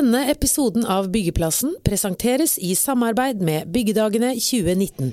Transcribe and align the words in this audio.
Denne 0.00 0.30
episoden 0.32 0.86
av 0.88 1.10
Byggeplassen 1.12 1.74
presenteres 1.84 2.54
i 2.58 2.70
samarbeid 2.78 3.42
med 3.44 3.66
Byggedagene 3.68 4.30
2019. 4.40 5.10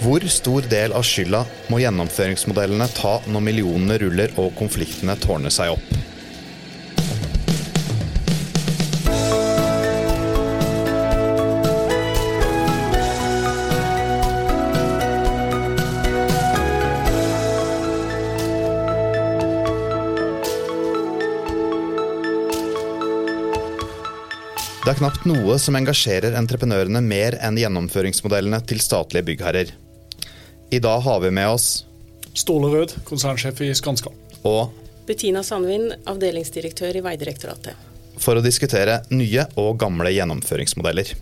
Hvor 0.00 0.24
stor 0.32 0.64
del 0.72 0.96
av 0.96 1.04
skylda 1.04 1.42
må 1.68 1.82
gjennomføringsmodellene 1.82 2.88
ta 2.96 3.18
når 3.28 3.44
millionene 3.50 4.00
ruller 4.00 4.32
og 4.40 4.56
konfliktene 4.56 5.18
tårner 5.20 5.52
seg 5.52 5.76
opp? 5.76 6.07
Er 24.98 25.04
knapt 25.04 25.26
noe 25.30 25.54
som 25.62 25.76
engasjerer 25.78 26.34
entreprenørene 26.34 26.98
mer 27.04 27.36
enn 27.44 27.58
gjennomføringsmodellene 27.60 28.58
til 28.66 28.80
statlige 28.82 29.28
byggherrer. 29.28 29.68
I 30.74 30.80
dag 30.82 31.04
har 31.04 31.20
vi 31.22 31.30
med 31.30 31.46
oss 31.52 31.84
Ståle 32.34 32.70
Rød, 32.72 32.96
konsernsjef 33.06 33.60
i 33.62 33.68
Skanska. 33.78 34.10
og 34.42 34.74
Bettina 35.06 35.44
Sandvin, 35.46 35.92
avdelingsdirektør 36.04 36.98
i 36.98 37.04
Vegdirektoratet. 37.04 37.74
for 38.18 38.34
å 38.34 38.42
diskutere 38.42 39.04
nye 39.10 39.46
og 39.54 39.78
gamle 39.78 40.10
gjennomføringsmodeller. 40.10 41.14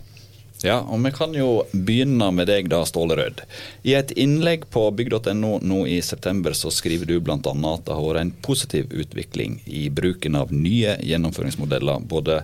Ja, 0.65 0.79
og 0.81 1.03
vi 1.05 1.11
kan 1.13 1.35
jo 1.37 1.49
begynne 1.71 2.31
med 2.33 2.47
deg 2.49 2.69
da, 2.71 2.79
Ståle 2.89 3.13
Rød. 3.19 3.43
I 3.85 3.93
et 3.99 4.13
innlegg 4.17 4.65
på 4.73 4.87
bygg.no 4.97 5.51
nå 5.61 5.79
i 5.85 5.99
september 6.01 6.55
så 6.57 6.71
skriver 6.73 7.05
du 7.05 7.19
bl.a. 7.21 7.37
at 7.37 7.85
det 7.85 7.93
har 7.93 8.01
vært 8.01 8.23
en 8.23 8.33
positiv 8.41 8.89
utvikling 8.89 9.59
i 9.69 9.85
bruken 9.93 10.37
av 10.39 10.53
nye 10.53 10.97
gjennomføringsmodeller 11.05 12.07
både 12.09 12.39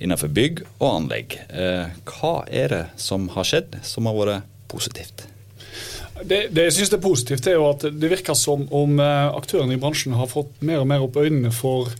innenfor 0.00 0.32
bygg 0.32 0.62
og 0.78 0.88
anlegg. 0.88 1.36
Eh, 1.52 1.92
hva 2.08 2.34
er 2.48 2.72
det 2.72 2.84
som 2.96 3.28
har 3.36 3.48
skjedd 3.50 3.82
som 3.84 4.08
har 4.08 4.16
vært 4.16 4.54
positivt? 4.72 5.26
Det, 6.24 6.48
det 6.50 6.70
jeg 6.70 6.78
synes 6.78 6.94
er 6.96 7.02
positivt, 7.04 7.46
er 7.46 7.60
jo 7.60 7.68
at 7.68 7.84
det 7.92 8.10
virker 8.10 8.34
som 8.34 8.64
om 8.74 8.96
eh, 8.96 9.26
aktørene 9.28 9.76
i 9.76 9.82
bransjen 9.82 10.16
har 10.16 10.30
fått 10.30 10.56
mer 10.64 10.80
og 10.82 10.88
mer 10.88 11.04
opp 11.04 11.20
øynene 11.20 11.52
for 11.54 11.92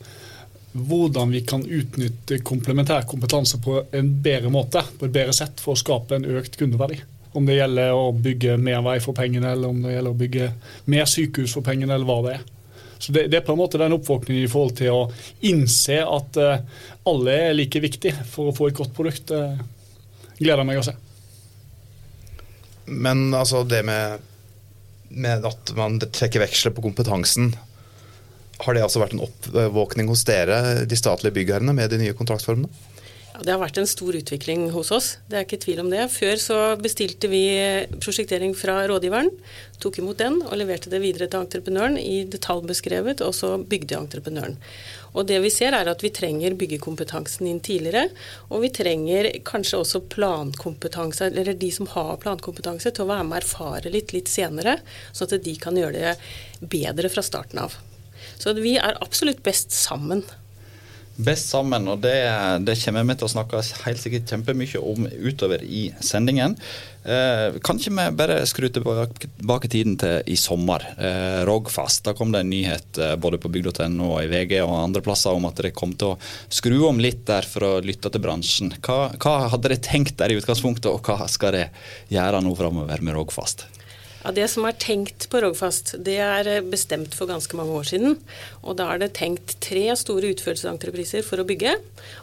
hvordan 0.72 1.30
vi 1.32 1.40
kan 1.48 1.64
utnytte 1.64 2.40
komplementær 2.44 3.06
kompetanse 3.08 3.60
på 3.64 3.80
en 3.92 4.10
bedre 4.22 4.50
måte, 4.52 4.82
på 4.98 5.08
et 5.08 5.14
bedre 5.14 5.34
sett, 5.36 5.62
for 5.62 5.74
å 5.74 5.80
skape 5.80 6.18
en 6.18 6.28
økt 6.38 6.58
kundeverdi. 6.60 7.00
Om 7.36 7.48
det 7.48 7.58
gjelder 7.58 7.94
å 7.96 8.12
bygge 8.12 8.56
mer 8.60 8.82
vei 8.84 8.98
for 9.04 9.16
pengene, 9.16 9.52
eller 9.52 9.72
om 9.72 9.82
det 9.84 9.96
gjelder 9.96 10.14
å 10.14 10.20
bygge 10.22 10.52
mer 10.92 11.08
sykehus 11.08 11.56
for 11.56 11.66
pengene, 11.66 11.94
eller 11.94 12.08
hva 12.08 12.20
det 12.26 12.36
er. 12.38 12.46
Så 12.98 13.12
Det, 13.14 13.26
det 13.30 13.38
er 13.38 13.44
på 13.46 13.54
en 13.54 13.60
måte 13.60 13.78
den 13.78 13.94
oppvåkningen 13.94 14.44
i 14.44 14.50
forhold 14.50 14.76
til 14.80 14.94
å 14.94 15.02
innse 15.46 16.00
at 16.02 16.38
uh, 16.42 16.86
alle 17.06 17.36
er 17.48 17.54
like 17.54 17.80
viktig 17.80 18.14
for 18.26 18.50
å 18.50 18.56
få 18.56 18.70
et 18.70 18.78
godt 18.78 18.96
produkt. 18.96 19.30
Uh, 19.30 19.54
gleder 20.38 20.66
meg 20.66 20.80
å 20.80 20.86
se. 20.86 20.94
Men 22.88 23.28
altså 23.36 23.62
det 23.68 23.84
med, 23.86 24.24
med 25.10 25.46
at 25.46 25.72
man 25.76 25.98
trekker 26.00 26.42
veksler 26.42 26.74
på 26.74 26.84
kompetansen, 26.88 27.52
har 28.58 28.74
det 28.74 28.84
altså 28.84 29.02
vært 29.02 29.14
en 29.16 29.24
oppvåkning 29.26 30.10
hos 30.10 30.24
dere, 30.28 30.84
de 30.88 30.98
statlige 30.98 31.36
byggherrene, 31.36 31.74
med 31.76 31.92
de 31.94 32.02
nye 32.02 32.16
kontraktsformene? 32.18 32.70
Ja, 33.38 33.44
det 33.44 33.52
har 33.52 33.60
vært 33.60 33.78
en 33.78 33.86
stor 33.86 34.16
utvikling 34.18 34.64
hos 34.74 34.88
oss, 34.90 35.08
det 35.30 35.36
er 35.38 35.44
ikke 35.46 35.60
tvil 35.62 35.84
om 35.84 35.90
det. 35.92 36.08
Før 36.10 36.40
så 36.42 36.56
bestilte 36.80 37.28
vi 37.30 37.42
prosjektering 38.02 38.50
fra 38.58 38.80
rådgiveren, 38.90 39.30
tok 39.78 40.00
imot 40.02 40.18
den 40.18 40.40
og 40.42 40.56
leverte 40.58 40.90
det 40.90 40.98
videre 41.04 41.28
til 41.30 41.44
entreprenøren 41.44 42.00
i 42.02 42.24
detaljbeskrevet, 42.26 43.22
og 43.22 43.36
så 43.38 43.52
bygde 43.62 44.00
entreprenøren. 44.00 44.56
Og 45.14 45.28
det 45.30 45.38
vi 45.44 45.52
ser 45.54 45.76
er 45.78 45.86
at 45.86 46.02
vi 46.02 46.10
trenger 46.14 46.56
byggekompetansen 46.58 47.46
inn 47.46 47.62
tidligere, 47.62 48.08
og 48.50 48.64
vi 48.66 48.72
trenger 48.74 49.30
kanskje 49.46 49.84
også 49.84 50.02
plankompetanse, 50.10 51.30
eller 51.30 51.54
de 51.54 51.70
som 51.74 51.86
har 51.94 52.18
plankompetanse, 52.24 52.90
til 52.90 53.06
å 53.06 53.12
være 53.12 53.28
med 53.28 53.38
og 53.38 53.44
erfare 53.44 53.94
litt 53.94 54.16
litt 54.16 54.32
senere, 54.32 54.80
sånn 55.12 55.30
at 55.30 55.46
de 55.46 55.54
kan 55.62 55.78
gjøre 55.78 55.94
det 55.94 56.66
bedre 56.74 57.12
fra 57.12 57.22
starten 57.22 57.62
av. 57.68 57.78
Så 58.38 58.54
vi 58.58 58.76
er 58.78 59.00
absolutt 59.02 59.42
best 59.46 59.74
sammen. 59.74 60.22
Best 61.18 61.50
sammen, 61.50 61.88
og 61.90 61.98
det, 61.98 62.14
det 62.62 62.76
kommer 62.78 63.02
vi 63.08 63.16
til 63.18 63.26
å 63.26 63.32
snakke 63.32 63.58
helt 63.82 63.98
sikkert 63.98 64.30
kjempemye 64.30 64.78
om 64.78 65.08
utover 65.26 65.64
i 65.66 65.88
sendingen. 65.98 66.54
Eh, 67.02 67.56
kan 67.64 67.80
ikke 67.80 67.90
vi 67.90 68.04
bare 68.20 68.36
skru 68.46 68.68
tilbake, 68.70 69.70
tiden 69.72 69.96
til 69.98 70.30
i 70.30 70.36
sommer? 70.38 70.84
Eh, 70.94 71.40
Rogfast. 71.48 72.04
Da 72.06 72.14
kom 72.14 72.30
det 72.30 72.44
en 72.44 72.52
nyhet 72.52 73.00
eh, 73.02 73.16
både 73.18 73.40
på 73.42 73.50
bygd.no 73.50 74.12
og 74.12 74.20
i 74.22 74.30
VG 74.30 74.60
og 74.60 74.76
andre 74.76 75.02
plasser 75.02 75.34
om 75.34 75.48
at 75.50 75.58
dere 75.58 75.74
kom 75.74 75.96
til 75.98 76.12
å 76.12 76.20
skru 76.46 76.84
om 76.86 77.02
litt 77.02 77.24
der 77.26 77.50
for 77.50 77.66
å 77.66 77.72
lytte 77.82 78.14
til 78.14 78.22
bransjen. 78.22 78.70
Hva, 78.78 79.08
hva 79.18 79.34
hadde 79.48 79.66
dere 79.66 79.82
tenkt 79.82 80.20
der 80.22 80.30
i 80.30 80.38
utgangspunktet, 80.38 80.86
og 80.92 81.02
hva 81.02 81.26
skal 81.26 81.56
dere 81.56 82.14
gjøre 82.14 82.44
nå 82.46 82.54
framover 82.62 83.02
med 83.02 83.18
Rogfast? 83.18 83.66
Ja, 84.24 84.32
Det 84.32 84.48
som 84.50 84.64
er 84.66 84.74
tenkt 84.74 85.28
på 85.30 85.40
Rogfast, 85.40 85.94
det 86.02 86.16
er 86.18 86.62
bestemt 86.66 87.14
for 87.14 87.30
ganske 87.30 87.54
mange 87.56 87.70
år 87.70 87.86
siden. 87.86 88.18
Og 88.62 88.76
Da 88.76 88.90
er 88.92 88.98
det 88.98 89.14
tenkt 89.14 89.60
tre 89.60 89.94
store 89.94 90.34
utførelsesentrepriser 90.34 91.22
for 91.22 91.38
å 91.38 91.46
bygge. 91.46 91.76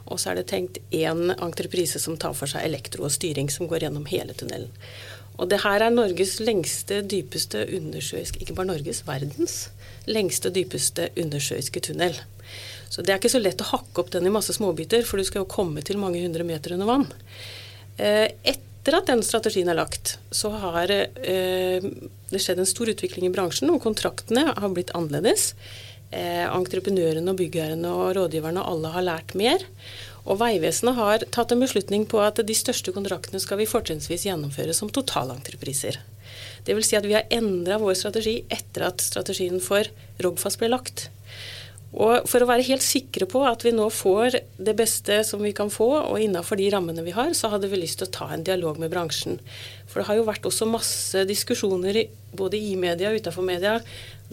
Og 0.08 0.20
så 0.20 0.32
er 0.32 0.36
det 0.36 0.48
tenkt 0.52 0.80
én 0.92 1.32
entreprise 1.40 2.00
som 2.00 2.18
tar 2.18 2.34
for 2.34 2.48
seg 2.48 2.66
elektro 2.66 3.06
og 3.06 3.12
styring, 3.12 3.50
som 3.50 3.68
går 3.68 3.88
gjennom 3.88 4.06
hele 4.08 4.34
tunnelen. 4.34 4.70
Og 5.38 5.50
det 5.50 5.64
her 5.64 5.82
er 5.82 5.90
Norges 5.92 6.40
lengste, 6.40 7.02
dypeste 7.04 7.66
undersjøiske 7.76 8.40
Ikke 8.40 8.56
bare 8.56 8.72
Norges, 8.72 9.04
verdens 9.08 9.70
lengste, 10.08 10.52
dypeste 10.52 11.10
undersjøiske 11.18 11.80
tunnel. 11.80 12.16
Så 12.90 13.02
det 13.04 13.12
er 13.12 13.20
ikke 13.20 13.34
så 13.34 13.42
lett 13.42 13.60
å 13.64 13.72
hakke 13.72 14.04
opp 14.04 14.12
den 14.12 14.28
i 14.28 14.32
masse 14.32 14.54
småbiter, 14.54 15.04
for 15.04 15.18
du 15.18 15.26
skal 15.28 15.44
jo 15.44 15.52
komme 15.52 15.82
til 15.82 15.98
mange 15.98 16.22
hundre 16.22 16.44
meter 16.48 16.76
under 16.76 16.86
vann. 16.86 17.08
Et 17.98 18.62
etter 18.86 19.00
at 19.00 19.08
den 19.10 19.24
strategien 19.26 19.70
er 19.72 19.80
lagt, 19.80 20.20
så 20.30 20.52
har 20.62 20.92
eh, 20.94 21.82
det 22.30 22.42
skjedd 22.42 22.60
en 22.62 22.70
stor 22.70 22.92
utvikling 22.92 23.26
i 23.26 23.32
bransjen, 23.34 23.72
og 23.74 23.82
kontraktene 23.82 24.52
har 24.54 24.74
blitt 24.76 24.94
annerledes. 24.94 25.56
Eh, 26.14 26.46
entreprenørene, 26.46 27.34
og 27.34 27.40
byggherrene 27.40 27.90
og 27.90 28.12
rådgiverne 28.14 28.62
alle 28.62 28.92
har 28.94 29.08
lært 29.08 29.34
mer. 29.34 29.66
Og 30.30 30.38
Vegvesenet 30.38 31.00
har 31.00 31.26
tatt 31.34 31.56
en 31.56 31.66
beslutning 31.66 32.06
på 32.06 32.22
at 32.22 32.38
de 32.46 32.58
største 32.58 32.94
kontraktene 32.94 33.42
skal 33.42 33.58
vi 33.58 33.66
fortrinnsvis 33.70 34.28
gjennomføre 34.30 34.78
som 34.78 34.94
totalentrepriser. 34.94 35.98
Dvs. 36.70 36.92
Si 36.92 37.02
at 37.02 37.10
vi 37.10 37.18
har 37.18 37.26
endra 37.34 37.82
vår 37.82 37.98
strategi 37.98 38.44
etter 38.54 38.86
at 38.92 39.02
strategien 39.02 39.58
for 39.66 39.90
Rogfast 40.22 40.62
ble 40.62 40.70
lagt. 40.70 41.08
Og 41.96 42.26
For 42.28 42.44
å 42.44 42.48
være 42.50 42.66
helt 42.68 42.84
sikre 42.84 43.28
på 43.30 43.40
at 43.48 43.64
vi 43.64 43.72
nå 43.72 43.86
får 43.94 44.36
det 44.60 44.74
beste 44.76 45.22
som 45.28 45.40
vi 45.46 45.54
kan 45.56 45.70
få, 45.72 45.88
og 46.10 46.20
innafor 46.20 46.60
de 46.60 46.68
rammene 46.74 47.06
vi 47.06 47.14
har, 47.16 47.32
så 47.38 47.54
hadde 47.54 47.70
vi 47.72 47.80
lyst 47.80 48.02
til 48.02 48.10
å 48.10 48.16
ta 48.18 48.28
en 48.36 48.44
dialog 48.44 48.82
med 48.82 48.92
bransjen. 48.92 49.40
For 49.88 50.02
det 50.02 50.10
har 50.10 50.20
jo 50.20 50.26
vært 50.28 50.48
også 50.50 50.68
masse 50.68 51.24
diskusjoner 51.30 52.02
både 52.36 52.60
i 52.60 52.74
media 52.80 53.14
og 53.14 53.22
utafor 53.24 53.48
media. 53.48 53.78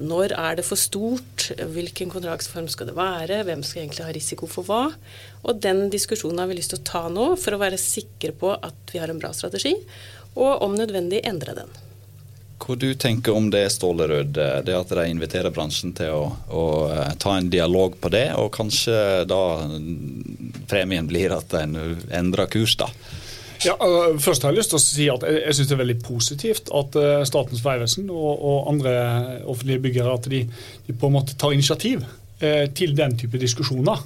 Når 0.01 0.35
er 0.35 0.59
det 0.59 0.67
for 0.67 0.81
stort? 0.81 1.53
Hvilken 1.55 2.11
kontraktsform 2.11 2.67
skal 2.73 2.91
det 2.91 2.97
være? 2.99 3.45
Hvem 3.47 3.63
skal 3.67 3.85
egentlig 3.85 4.09
ha 4.09 4.17
risiko 4.17 4.51
for 4.51 4.67
hva? 4.67 4.83
Og 5.47 5.63
den 5.63 5.87
diskusjonen 5.93 6.43
har 6.43 6.51
vi 6.51 6.59
lyst 6.59 6.75
til 6.75 6.83
å 6.83 6.89
ta 6.89 7.07
nå, 7.13 7.31
for 7.39 7.55
å 7.55 7.63
være 7.63 7.79
sikre 7.79 8.35
på 8.35 8.57
at 8.57 8.91
vi 8.91 8.99
har 9.05 9.13
en 9.13 9.23
bra 9.23 9.31
strategi, 9.37 9.77
og 10.35 10.67
om 10.67 10.75
nødvendig 10.75 11.23
endre 11.29 11.55
den. 11.63 11.83
Hva 12.63 12.77
du 12.79 12.93
tenker 12.95 13.35
om 13.35 13.49
det, 13.51 13.65
Ståle 13.75 14.07
Rød, 14.07 14.37
det 14.67 14.75
at 14.77 14.93
de 14.95 15.07
inviterer 15.11 15.51
bransjen 15.55 15.95
til 15.99 16.15
å, 16.15 16.23
å, 16.47 16.65
ta 17.19 17.35
en 17.39 17.51
dialog 17.51 17.97
på 17.99 18.13
det, 18.15 18.29
og 18.39 18.53
kanskje 18.55 19.25
da 19.27 19.43
premien 20.71 21.09
blir 21.11 21.35
at 21.35 21.55
en 21.59 21.75
endrer 22.15 22.51
kurs, 22.53 22.77
da? 22.79 22.87
Ja, 23.63 23.77
først 24.19 24.43
har 24.43 24.51
jeg 24.51 24.59
lyst 24.59 24.73
til 24.73 24.79
å 24.79 24.83
si 24.83 25.05
at 25.11 25.27
jeg, 25.27 25.55
syns 25.55 25.69
det 25.71 25.77
er 25.77 25.83
veldig 25.85 25.99
positivt 26.03 26.71
at 26.75 26.97
uh, 26.99 27.11
Statens 27.27 27.63
vegvesen 27.63 28.09
og, 28.11 28.31
og, 28.35 28.57
andre 28.73 28.95
offentlige 29.43 29.85
byggere 29.85 30.17
at 30.19 30.27
de, 30.31 30.41
de, 30.87 30.95
på 30.95 31.11
en 31.11 31.15
måte 31.19 31.39
tar 31.39 31.55
initiativ 31.55 32.03
til 32.75 32.97
den 32.99 33.13
type 33.15 33.39
diskusjoner. 33.39 34.01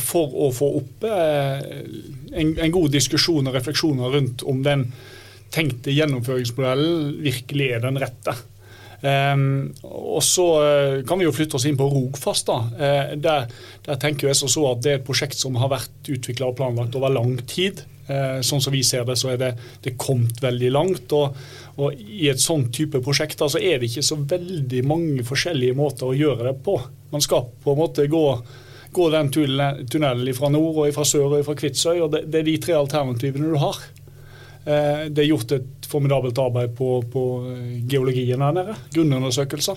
For 0.00 0.36
å 0.40 0.46
få 0.56 0.70
opp 0.78 1.04
en, 1.04 2.54
en 2.56 2.72
god 2.72 2.94
diskusjon 2.94 3.50
og 3.50 3.52
refleksjoner 3.52 4.16
rundt 4.16 4.44
om 4.48 4.62
den 4.64 4.86
tenkte 5.54 5.94
gjennomføringsmodellen 5.94 7.14
virkelig 7.24 7.70
er 7.76 7.86
den 7.86 8.02
rette. 8.02 8.34
Um, 9.04 9.74
og 9.84 10.22
Så 10.24 10.44
uh, 10.64 11.02
kan 11.04 11.20
vi 11.20 11.26
jo 11.26 11.32
flytte 11.34 11.58
oss 11.58 11.66
inn 11.68 11.76
på 11.76 11.88
Rogfast. 11.92 12.48
da. 12.48 12.60
Uh, 12.72 13.16
der, 13.20 13.50
der, 13.84 13.98
tenker 14.00 14.30
jeg 14.30 14.38
så 14.40 14.62
at 14.70 14.80
Det 14.84 14.92
er 14.92 15.02
et 15.02 15.04
prosjekt 15.04 15.36
som 15.36 15.58
har 15.60 15.72
vært 15.72 16.08
utvikla 16.08 16.48
og 16.48 16.56
planlagt 16.56 16.96
over 16.96 17.12
lang 17.12 17.36
tid. 17.44 17.84
Uh, 18.08 18.40
sånn 18.44 18.62
som 18.64 18.72
vi 18.72 18.80
ser 18.84 19.04
det, 19.04 19.18
så 19.20 19.34
er 19.34 19.40
det, 19.40 19.50
det 19.84 19.98
kommet 20.00 20.40
veldig 20.40 20.70
langt. 20.72 21.12
Og, 21.12 21.36
og 21.76 22.00
I 22.00 22.30
et 22.32 22.40
sånn 22.40 22.70
type 22.72 23.02
prosjekt 23.04 23.44
så 23.44 23.60
er 23.60 23.82
det 23.82 23.90
ikke 23.90 24.06
så 24.06 24.16
veldig 24.16 24.84
mange 24.88 25.26
forskjellige 25.26 25.76
måter 25.76 26.08
å 26.08 26.16
gjøre 26.16 26.48
det 26.48 26.54
på. 26.64 26.78
Man 27.12 27.24
skal 27.24 27.50
på 27.60 27.74
en 27.74 27.82
måte 27.82 28.08
gå, 28.08 28.24
gå 28.94 29.10
den 29.12 29.28
tunnelen 29.34 30.32
fra 30.38 30.48
nord 30.54 30.80
og 30.80 30.96
fra 30.96 31.04
sør 31.04 31.28
og 31.28 31.44
fra 31.44 31.58
Kvitsøy. 31.60 31.98
og 31.98 32.16
det, 32.16 32.24
det 32.32 32.40
er 32.40 32.48
de 32.48 32.56
tre 32.64 32.78
alternativene 32.80 33.52
du 33.52 33.60
har. 33.60 33.84
Det 34.64 35.20
er 35.20 35.26
gjort 35.28 35.52
et 35.52 35.86
formidabelt 35.90 36.38
arbeid 36.40 36.70
på, 36.78 36.86
på 37.12 37.22
geologien 37.90 38.40
her 38.40 38.54
nede. 38.56 38.76
Grunnundersøkelser. 38.94 39.76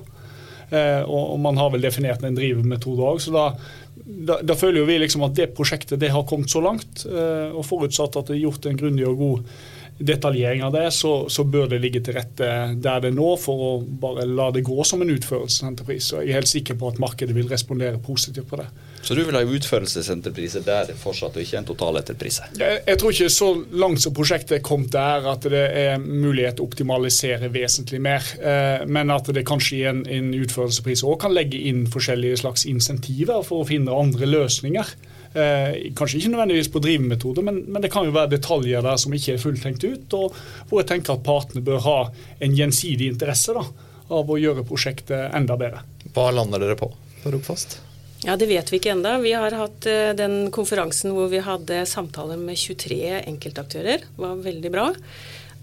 Eh, 0.70 1.02
og, 1.08 1.40
man 1.40 1.58
har 1.58 1.72
vel 1.72 1.86
definert 1.86 2.24
en 2.28 2.36
drivemetode 2.36 3.06
òg. 3.08 3.22
Så 3.24 3.32
da, 3.36 3.48
da, 3.96 4.40
da, 4.44 4.58
føler 4.58 4.82
jo 4.82 4.90
vi 4.90 5.00
liksom 5.00 5.24
at 5.28 5.36
det 5.38 5.54
prosjektet 5.56 6.02
det 6.02 6.12
har 6.14 6.28
kommet 6.28 6.52
så 6.52 6.62
langt. 6.64 7.06
Eh, 7.08 7.54
og 7.54 7.66
forutsatt 7.68 8.20
at 8.20 8.32
det 8.32 8.38
er 8.38 8.46
gjort 8.46 8.68
en 8.68 8.80
grundig 8.80 9.08
og 9.08 9.22
god 9.22 9.58
detaljering 9.98 10.64
av 10.64 10.74
det, 10.74 10.92
så, 10.92 11.30
så, 11.30 11.44
bør 11.44 11.68
det 11.72 11.80
ligge 11.82 12.02
til 12.06 12.18
rette 12.18 12.50
der 12.78 13.02
det 13.02 13.12
er 13.12 13.16
nå, 13.16 13.30
for 13.42 13.64
å 13.64 13.72
bare 13.82 14.28
la 14.30 14.50
det 14.54 14.64
gå 14.68 14.84
som 14.86 15.02
en 15.02 15.14
utførelsesenterpris. 15.14 16.12
Og 16.14 16.22
jeg 16.22 16.34
er 16.34 16.40
helt 16.40 16.52
sikker 16.52 16.78
på 16.78 16.92
at 16.92 17.02
markedet 17.02 17.36
vil 17.36 17.50
respondere 17.50 18.00
positivt 18.04 18.50
på 18.50 18.60
det. 18.62 18.68
Så 19.02 19.16
du 19.16 19.24
vil 19.24 19.38
ha 19.38 19.42
utførelsesenterpriser 19.42 20.66
der 20.66 20.92
fortsatt, 21.00 21.38
og 21.38 21.46
ikke 21.46 21.62
en 21.62 21.70
totaletterprise? 21.70 22.50
Jeg, 22.60 22.82
jeg 22.88 23.00
tror 23.00 23.16
ikke 23.16 23.34
så 23.34 23.50
langt 23.80 24.04
som 24.04 24.16
prosjektet 24.18 24.58
er 24.60 24.66
kommet 24.66 24.92
der 24.94 25.30
at 25.32 25.48
det 25.50 25.66
er 25.82 26.02
mulighet 26.02 26.60
til 26.60 26.66
å 26.66 26.70
optimalisere 26.70 27.52
vesentlig 27.54 28.02
mer. 28.04 28.26
Eh, 28.38 28.86
men 28.90 29.14
at 29.14 29.32
det 29.34 29.46
kanskje 29.48 29.78
i 29.80 29.86
en, 29.90 30.04
en 30.06 30.34
utførelsespris 30.38 31.06
òg 31.08 31.22
kan 31.24 31.36
legge 31.36 31.62
inn 31.70 31.86
forskjellige 31.90 32.42
slags 32.44 32.68
insentiver 32.70 33.46
for 33.48 33.64
å 33.64 33.70
finne 33.70 33.96
andre 33.96 34.30
løsninger. 34.30 34.98
Eh, 35.38 35.92
kanskje 35.98 36.22
ikke 36.22 36.32
nødvendigvis 36.34 36.72
på 36.74 36.82
drivmetode, 36.82 37.44
men, 37.46 37.60
men, 37.68 37.82
det 37.84 37.92
kan 37.94 38.08
jo 38.08 38.16
være 38.16 38.32
detaljer 38.38 38.82
der 38.86 38.98
som 38.98 39.14
ikke 39.14 39.36
er 39.36 39.42
fullt 39.42 39.62
tenkt 39.62 39.84
ut, 39.86 40.16
og 40.18 40.38
hvor 40.70 40.82
jeg 40.82 40.90
tenker 40.94 41.14
at 41.14 41.26
partene 41.28 41.62
bør 41.66 41.84
ha 41.86 41.98
en 42.42 42.56
gjensidig 42.58 43.12
interesse 43.12 43.54
da, 43.54 43.66
av 44.18 44.32
å 44.32 44.40
gjøre 44.40 44.66
prosjektet 44.66 45.36
enda 45.38 45.60
bedre. 45.60 45.84
Hva 46.16 46.32
lander 46.34 46.64
dere 46.64 46.80
på 46.80 46.90
på 47.28 47.32
Rogfast? 47.36 47.80
Ja, 48.26 48.36
Det 48.36 48.48
vet 48.50 48.72
vi 48.72 48.80
ikke 48.80 48.96
ennå. 48.96 49.18
Vi 49.22 49.34
har 49.38 49.54
hatt 49.54 49.86
uh, 49.86 50.14
den 50.18 50.50
konferansen 50.54 51.14
hvor 51.14 51.30
vi 51.30 51.44
hadde 51.44 51.84
samtaler 51.86 52.40
med 52.40 52.58
23 52.58 53.22
enkeltaktører. 53.28 54.06
Det 54.08 54.22
var 54.24 54.40
veldig 54.42 54.72
bra. 54.74 54.88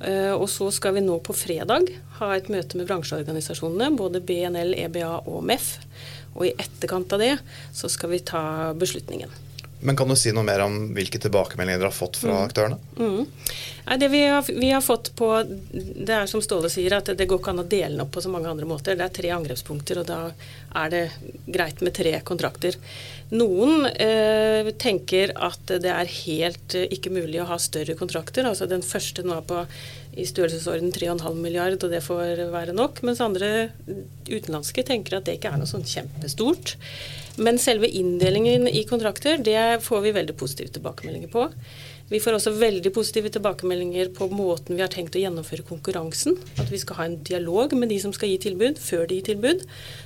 Uh, 0.04 0.34
og 0.36 0.46
så 0.50 0.68
skal 0.74 0.94
vi 0.98 1.04
nå 1.04 1.18
på 1.24 1.34
fredag 1.34 1.90
ha 2.20 2.30
et 2.34 2.50
møte 2.52 2.78
med 2.78 2.86
bransjeorganisasjonene, 2.90 3.94
både 3.98 4.22
BNL, 4.22 4.74
EBA 4.86 5.16
og 5.24 5.42
MEF. 5.46 5.72
Og 6.34 6.48
i 6.48 6.54
etterkant 6.54 7.10
av 7.14 7.22
det 7.22 7.34
så 7.74 7.90
skal 7.90 8.14
vi 8.14 8.22
ta 8.26 8.44
beslutningen. 8.78 9.43
Men 9.84 9.96
kan 9.96 10.08
du 10.08 10.16
si 10.16 10.32
noe 10.32 10.46
mer 10.46 10.62
om 10.64 10.76
hvilke 10.96 11.20
tilbakemeldinger 11.20 11.82
dere 11.82 11.90
har 11.90 11.96
fått 11.96 12.16
fra 12.16 12.32
mm. 12.32 12.42
aktørene? 12.48 12.78
Mm. 12.96 13.26
Nei, 13.84 13.96
det 14.00 14.08
vi 14.08 14.20
har, 14.24 14.46
vi 14.48 14.70
har, 14.72 14.80
fått 14.80 15.10
på 15.16 15.26
Det 15.44 16.14
er 16.14 16.30
som 16.30 16.40
Ståle 16.40 16.70
sier, 16.72 16.94
at 16.96 17.10
det 17.12 17.26
går 17.28 17.42
ikke 17.42 17.52
an 17.52 17.60
å 17.60 17.66
dele 17.68 17.92
den 17.92 18.04
opp 18.06 18.14
på 18.16 18.22
så 18.24 18.30
mange 18.32 18.48
andre 18.48 18.68
måter. 18.68 18.96
Det 18.96 19.04
er 19.04 19.12
tre 19.18 19.32
angrepspunkter, 19.34 20.00
og 20.00 20.06
da 20.08 20.20
er 20.80 20.94
det 20.94 21.02
greit 21.44 21.82
med 21.84 21.92
tre 21.98 22.14
kontrakter. 22.24 22.78
Noen 23.36 23.84
eh, 23.92 24.70
tenker 24.80 25.34
at 25.36 25.74
det 25.84 25.92
er 25.92 26.14
helt 26.14 26.76
eh, 26.78 26.88
ikke 26.96 27.12
mulig 27.12 27.42
å 27.42 27.48
ha 27.50 27.58
større 27.60 27.96
kontrakter. 27.98 28.48
altså 28.48 28.68
Den 28.70 28.84
første 28.86 29.24
nå 29.26 29.36
er 29.36 29.44
på 29.48 29.66
i 30.14 30.24
størrelsesorden 30.30 30.94
3,5 30.94 31.42
milliard, 31.42 31.76
og 31.76 31.92
det 31.92 32.00
får 32.06 32.46
være 32.54 32.72
nok. 32.76 33.02
Mens 33.04 33.20
andre 33.20 33.68
utenlandske 34.30 34.86
tenker 34.86 35.18
at 35.18 35.28
det 35.28 35.36
ikke 35.36 35.52
er 35.52 35.60
noe 35.60 35.68
sånn 35.68 35.84
kjempestort. 35.84 36.76
Men 37.36 37.58
selve 37.58 37.88
inndelingen 37.88 38.68
i 38.68 38.84
kontrakter, 38.86 39.38
det 39.38 39.82
får 39.82 40.00
vi 40.00 40.12
veldig 40.14 40.36
positive 40.38 40.70
tilbakemeldinger 40.76 41.28
på. 41.32 41.48
Vi 42.08 42.20
får 42.20 42.36
også 42.36 42.52
veldig 42.60 42.92
positive 42.94 43.30
tilbakemeldinger 43.32 44.10
på 44.14 44.28
måten 44.30 44.76
vi 44.76 44.84
har 44.84 44.92
tenkt 44.92 45.16
å 45.16 45.22
gjennomføre 45.22 45.64
konkurransen. 45.66 46.36
At 46.60 46.70
vi 46.70 46.78
skal 46.78 46.98
ha 46.98 47.06
en 47.08 47.16
dialog 47.26 47.72
med 47.78 47.90
de 47.90 47.98
som 48.02 48.12
skal 48.14 48.30
gi 48.30 48.38
tilbud, 48.44 48.78
før 48.78 49.08
de 49.08 49.18
gir 49.18 49.30
tilbud. 49.32 49.64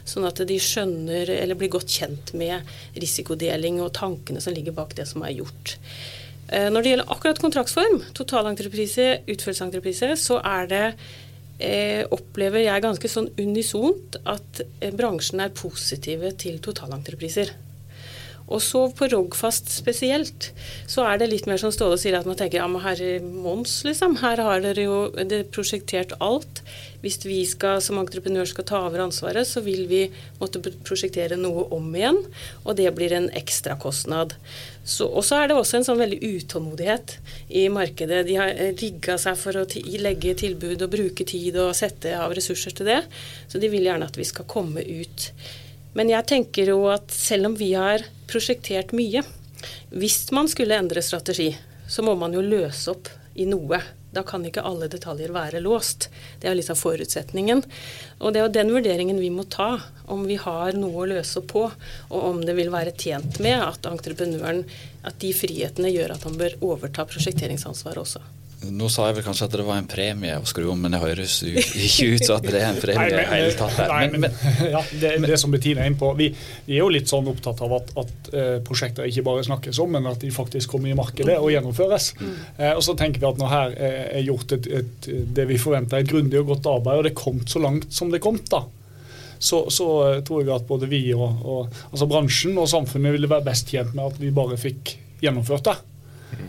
Sånn 0.08 0.28
at 0.28 0.40
de 0.48 0.60
skjønner 0.62 1.34
eller 1.36 1.58
blir 1.58 1.74
godt 1.74 1.92
kjent 1.98 2.32
med 2.38 2.64
risikodeling 2.96 3.82
og 3.84 3.92
tankene 3.98 4.40
som 4.40 4.56
ligger 4.56 4.76
bak 4.78 4.96
det 4.96 5.08
som 5.10 5.26
er 5.26 5.36
gjort. 5.40 5.76
Eh, 6.48 6.70
når 6.72 6.80
det 6.80 6.92
gjelder 6.94 7.12
akkurat 7.12 7.42
kontraktsform, 7.44 8.00
totalentreprise, 8.16 9.08
utførelsesentreprise, 9.26 10.14
så 10.16 10.38
er 10.40 10.70
det 10.70 10.84
eh, 11.58 12.04
opplever 12.14 12.64
jeg 12.64 12.84
ganske 12.84 13.10
sånn 13.10 13.30
unisont 13.38 14.18
at 14.24 14.62
eh, 14.80 14.92
bransjen 14.94 15.42
er 15.44 15.54
positive 15.54 16.32
til 16.40 16.60
totalentrepriser. 16.64 17.54
Og 18.48 18.62
så 18.64 18.86
på 18.96 19.08
Rogfast 19.12 19.68
spesielt, 19.68 20.50
så 20.88 21.04
er 21.04 21.20
det 21.20 21.28
litt 21.28 21.48
mer 21.48 21.60
som 21.60 21.72
Ståle 21.74 21.98
sier, 22.00 22.16
at 22.16 22.28
man 22.28 22.38
tenker 22.38 22.62
ja, 22.62 22.68
men 22.70 22.80
herre 22.80 23.18
Mons, 23.20 23.82
liksom. 23.84 24.16
Her 24.22 24.40
har 24.40 24.62
dere 24.64 24.86
jo 24.86 25.00
det 25.28 25.42
prosjektert 25.52 26.14
alt. 26.24 26.62
Hvis 27.02 27.20
vi 27.26 27.42
skal, 27.46 27.82
som 27.84 28.00
entreprenør 28.00 28.48
skal 28.48 28.66
ta 28.70 28.80
over 28.86 29.04
ansvaret, 29.04 29.46
så 29.46 29.60
vil 29.66 29.84
vi 29.90 30.06
måtte 30.40 30.62
prosjektere 30.64 31.36
noe 31.38 31.66
om 31.76 31.92
igjen. 31.92 32.22
Og 32.64 32.78
det 32.80 32.88
blir 32.96 33.12
en 33.18 33.28
ekstrakostnad. 33.36 34.32
Og 34.88 35.20
så 35.26 35.42
er 35.42 35.50
det 35.50 35.56
også 35.58 35.78
en 35.78 35.86
sånn 35.86 36.00
veldig 36.00 36.18
utålmodighet 36.24 37.16
i 37.60 37.66
markedet. 37.72 38.22
De 38.28 38.38
har 38.40 38.52
eh, 38.54 38.72
rigga 38.78 39.18
seg 39.20 39.36
for 39.40 39.60
å 39.60 39.66
legge 40.00 40.36
tilbud 40.40 40.84
og 40.84 40.92
bruke 40.94 41.26
tid 41.28 41.58
og 41.60 41.76
sette 41.76 42.14
av 42.16 42.32
ressurser 42.36 42.76
til 42.76 42.88
det. 42.88 43.02
Så 43.50 43.60
de 43.60 43.70
vil 43.72 43.84
gjerne 43.88 44.08
at 44.08 44.16
vi 44.16 44.26
skal 44.28 44.48
komme 44.48 44.84
ut. 44.84 45.28
Men 45.98 46.12
jeg 46.12 46.28
tenker 46.30 46.72
jo 46.72 46.82
at 46.92 47.12
selv 47.12 47.50
om 47.50 47.58
vi 47.58 47.72
har 47.76 48.04
prosjektert 48.30 48.94
mye, 48.96 49.24
hvis 49.92 50.28
man 50.36 50.48
skulle 50.48 50.76
endre 50.78 51.02
strategi, 51.04 51.50
så 51.88 52.04
må 52.04 52.14
man 52.18 52.34
jo 52.36 52.44
løse 52.44 52.92
opp 52.92 53.08
i 53.38 53.46
noe. 53.48 53.80
Da 54.14 54.22
kan 54.24 54.44
ikke 54.46 54.64
alle 54.64 54.88
detaljer 54.88 55.32
være 55.34 55.60
låst. 55.60 56.08
Det 56.40 56.48
er 56.48 56.56
litt 56.56 56.70
av 56.72 56.80
forutsetningen. 56.80 57.60
Og 58.22 58.32
det 58.32 58.40
er 58.40 58.46
jo 58.46 58.54
den 58.56 58.72
vurderingen 58.72 59.20
vi 59.20 59.30
må 59.34 59.44
ta, 59.44 59.74
om 60.08 60.24
vi 60.28 60.38
har 60.40 60.78
noe 60.78 61.04
å 61.04 61.10
løse 61.10 61.44
på, 61.44 61.66
og 62.08 62.26
om 62.30 62.40
det 62.44 62.56
vil 62.56 62.72
være 62.72 62.96
tjent 62.96 63.40
med 63.44 63.60
at 63.60 63.88
entreprenøren, 63.90 64.64
at 65.04 65.20
de 65.20 65.34
frihetene 65.36 65.92
gjør 65.92 66.16
at 66.16 66.24
han 66.28 66.40
bør 66.40 66.56
overta 66.72 67.04
prosjekteringsansvaret 67.08 68.04
også. 68.06 68.24
Nå 68.74 68.88
sa 68.92 69.08
jeg 69.08 69.18
vel 69.18 69.26
kanskje 69.26 69.48
at 69.48 69.56
det 69.58 69.66
var 69.66 69.80
en 69.80 69.88
premie 69.90 70.36
å 70.38 70.46
skru 70.48 70.68
om, 70.72 70.80
men 70.84 70.94
det 70.94 71.00
høres 71.02 71.38
ikke 71.88 72.08
ut 72.14 72.24
som 72.26 72.38
at 72.38 72.48
det 72.48 72.60
er 72.60 72.68
en 72.68 72.80
premie 72.82 73.22
i 73.22 73.26
hele 73.32 73.56
tatt. 73.58 73.80
Nei, 73.90 74.04
men, 74.14 74.28
ja, 74.74 74.82
det, 75.02 75.12
det 75.24 75.40
som 75.40 75.54
Bettina 75.54 75.84
er 75.84 75.92
inne 75.92 76.00
på, 76.00 76.12
vi, 76.18 76.30
vi, 76.66 76.76
er 76.76 76.82
jo 76.82 76.90
litt 76.92 77.10
sånn 77.10 77.28
opptatt 77.32 77.62
av 77.66 77.76
at, 77.80 77.92
at 78.04 78.32
uh, 78.34 78.54
prosjekter 78.66 79.08
ikke 79.08 79.26
bare 79.28 79.46
snakkes 79.48 79.82
om, 79.84 79.92
men 79.96 80.08
at 80.10 80.22
de 80.24 80.32
faktisk 80.34 80.74
kommer 80.74 80.92
i 80.92 80.96
markedet 80.98 81.38
og 81.38 81.52
gjennomføres. 81.54 82.10
Mm. 82.20 82.34
Uh, 82.60 82.72
og 82.72 82.82
så 82.86 82.96
tenker 82.98 83.24
vi 83.24 83.30
at 83.30 83.40
nå 83.40 83.52
her 83.52 83.76
er 83.78 84.24
gjort 84.26 84.56
et, 84.58 84.72
et, 84.80 85.12
det 85.38 85.48
vi 85.48 85.60
forventer 85.60 86.02
et 86.02 86.10
grundig 86.10 86.40
og 86.42 86.54
godt 86.54 86.72
arbeid, 86.78 87.00
og 87.00 87.08
det 87.08 87.14
er 87.14 87.22
kommet 87.22 87.52
så 87.52 87.62
langt 87.62 87.88
som 87.94 88.12
det 88.12 88.20
er 88.20 88.26
kommet, 88.28 88.50
da, 88.52 88.64
så, 89.38 89.70
så, 89.70 90.14
eh, 90.14 90.22
tror 90.24 90.42
jeg 90.42 90.54
at 90.54 90.66
både 90.66 90.88
vi 90.90 91.02
og, 91.14 91.44
og 91.44 91.76
altså 91.92 92.08
bransjen 92.10 92.58
og 92.58 92.68
samfunnet 92.70 93.14
ville 93.14 93.30
være 93.30 93.46
best 93.46 93.70
tjent 93.70 93.94
med 93.94 94.10
at 94.10 94.18
vi 94.20 94.34
bare 94.34 94.58
fikk 94.58 94.96
gjennomført 95.22 95.70
det. 95.70 95.76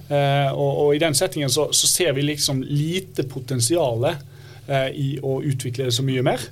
Eh, 0.09 0.49
og, 0.51 0.71
og, 0.85 0.95
i 0.95 1.01
den 1.01 1.15
settingen 1.17 1.51
så, 1.53 1.69
så, 1.75 1.87
ser 1.87 2.15
vi 2.17 2.25
liksom 2.25 2.63
lite 2.65 3.25
potensial 3.29 4.07
eh, 4.09 4.89
i 4.93 5.09
å 5.21 5.39
utvikle 5.45 5.89
det 5.89 5.95
så 5.95 6.05
mye 6.05 6.23
mer. 6.25 6.47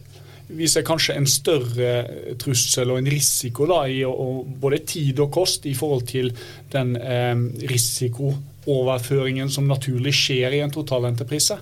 Vi 0.47 0.67
ser 0.71 0.85
kanskje 0.87 1.17
en 1.19 1.27
større 1.27 2.35
trussel 2.39 2.93
og 2.93 3.01
en 3.01 3.09
risiko 3.11 3.65
da, 3.67 3.81
i 3.91 4.03
å, 4.07 4.45
både 4.47 4.79
tid 4.87 5.19
og 5.19 5.33
kost 5.35 5.65
i 5.67 5.75
forhold 5.75 6.05
til 6.07 6.31
den 6.71 6.95
eh, 6.95 7.33
risikooverføringen 7.73 9.51
som 9.51 9.67
naturlig 9.67 10.15
skjer 10.15 10.55
i 10.55 10.61
en 10.63 10.73
totalentreprise. 10.73 11.59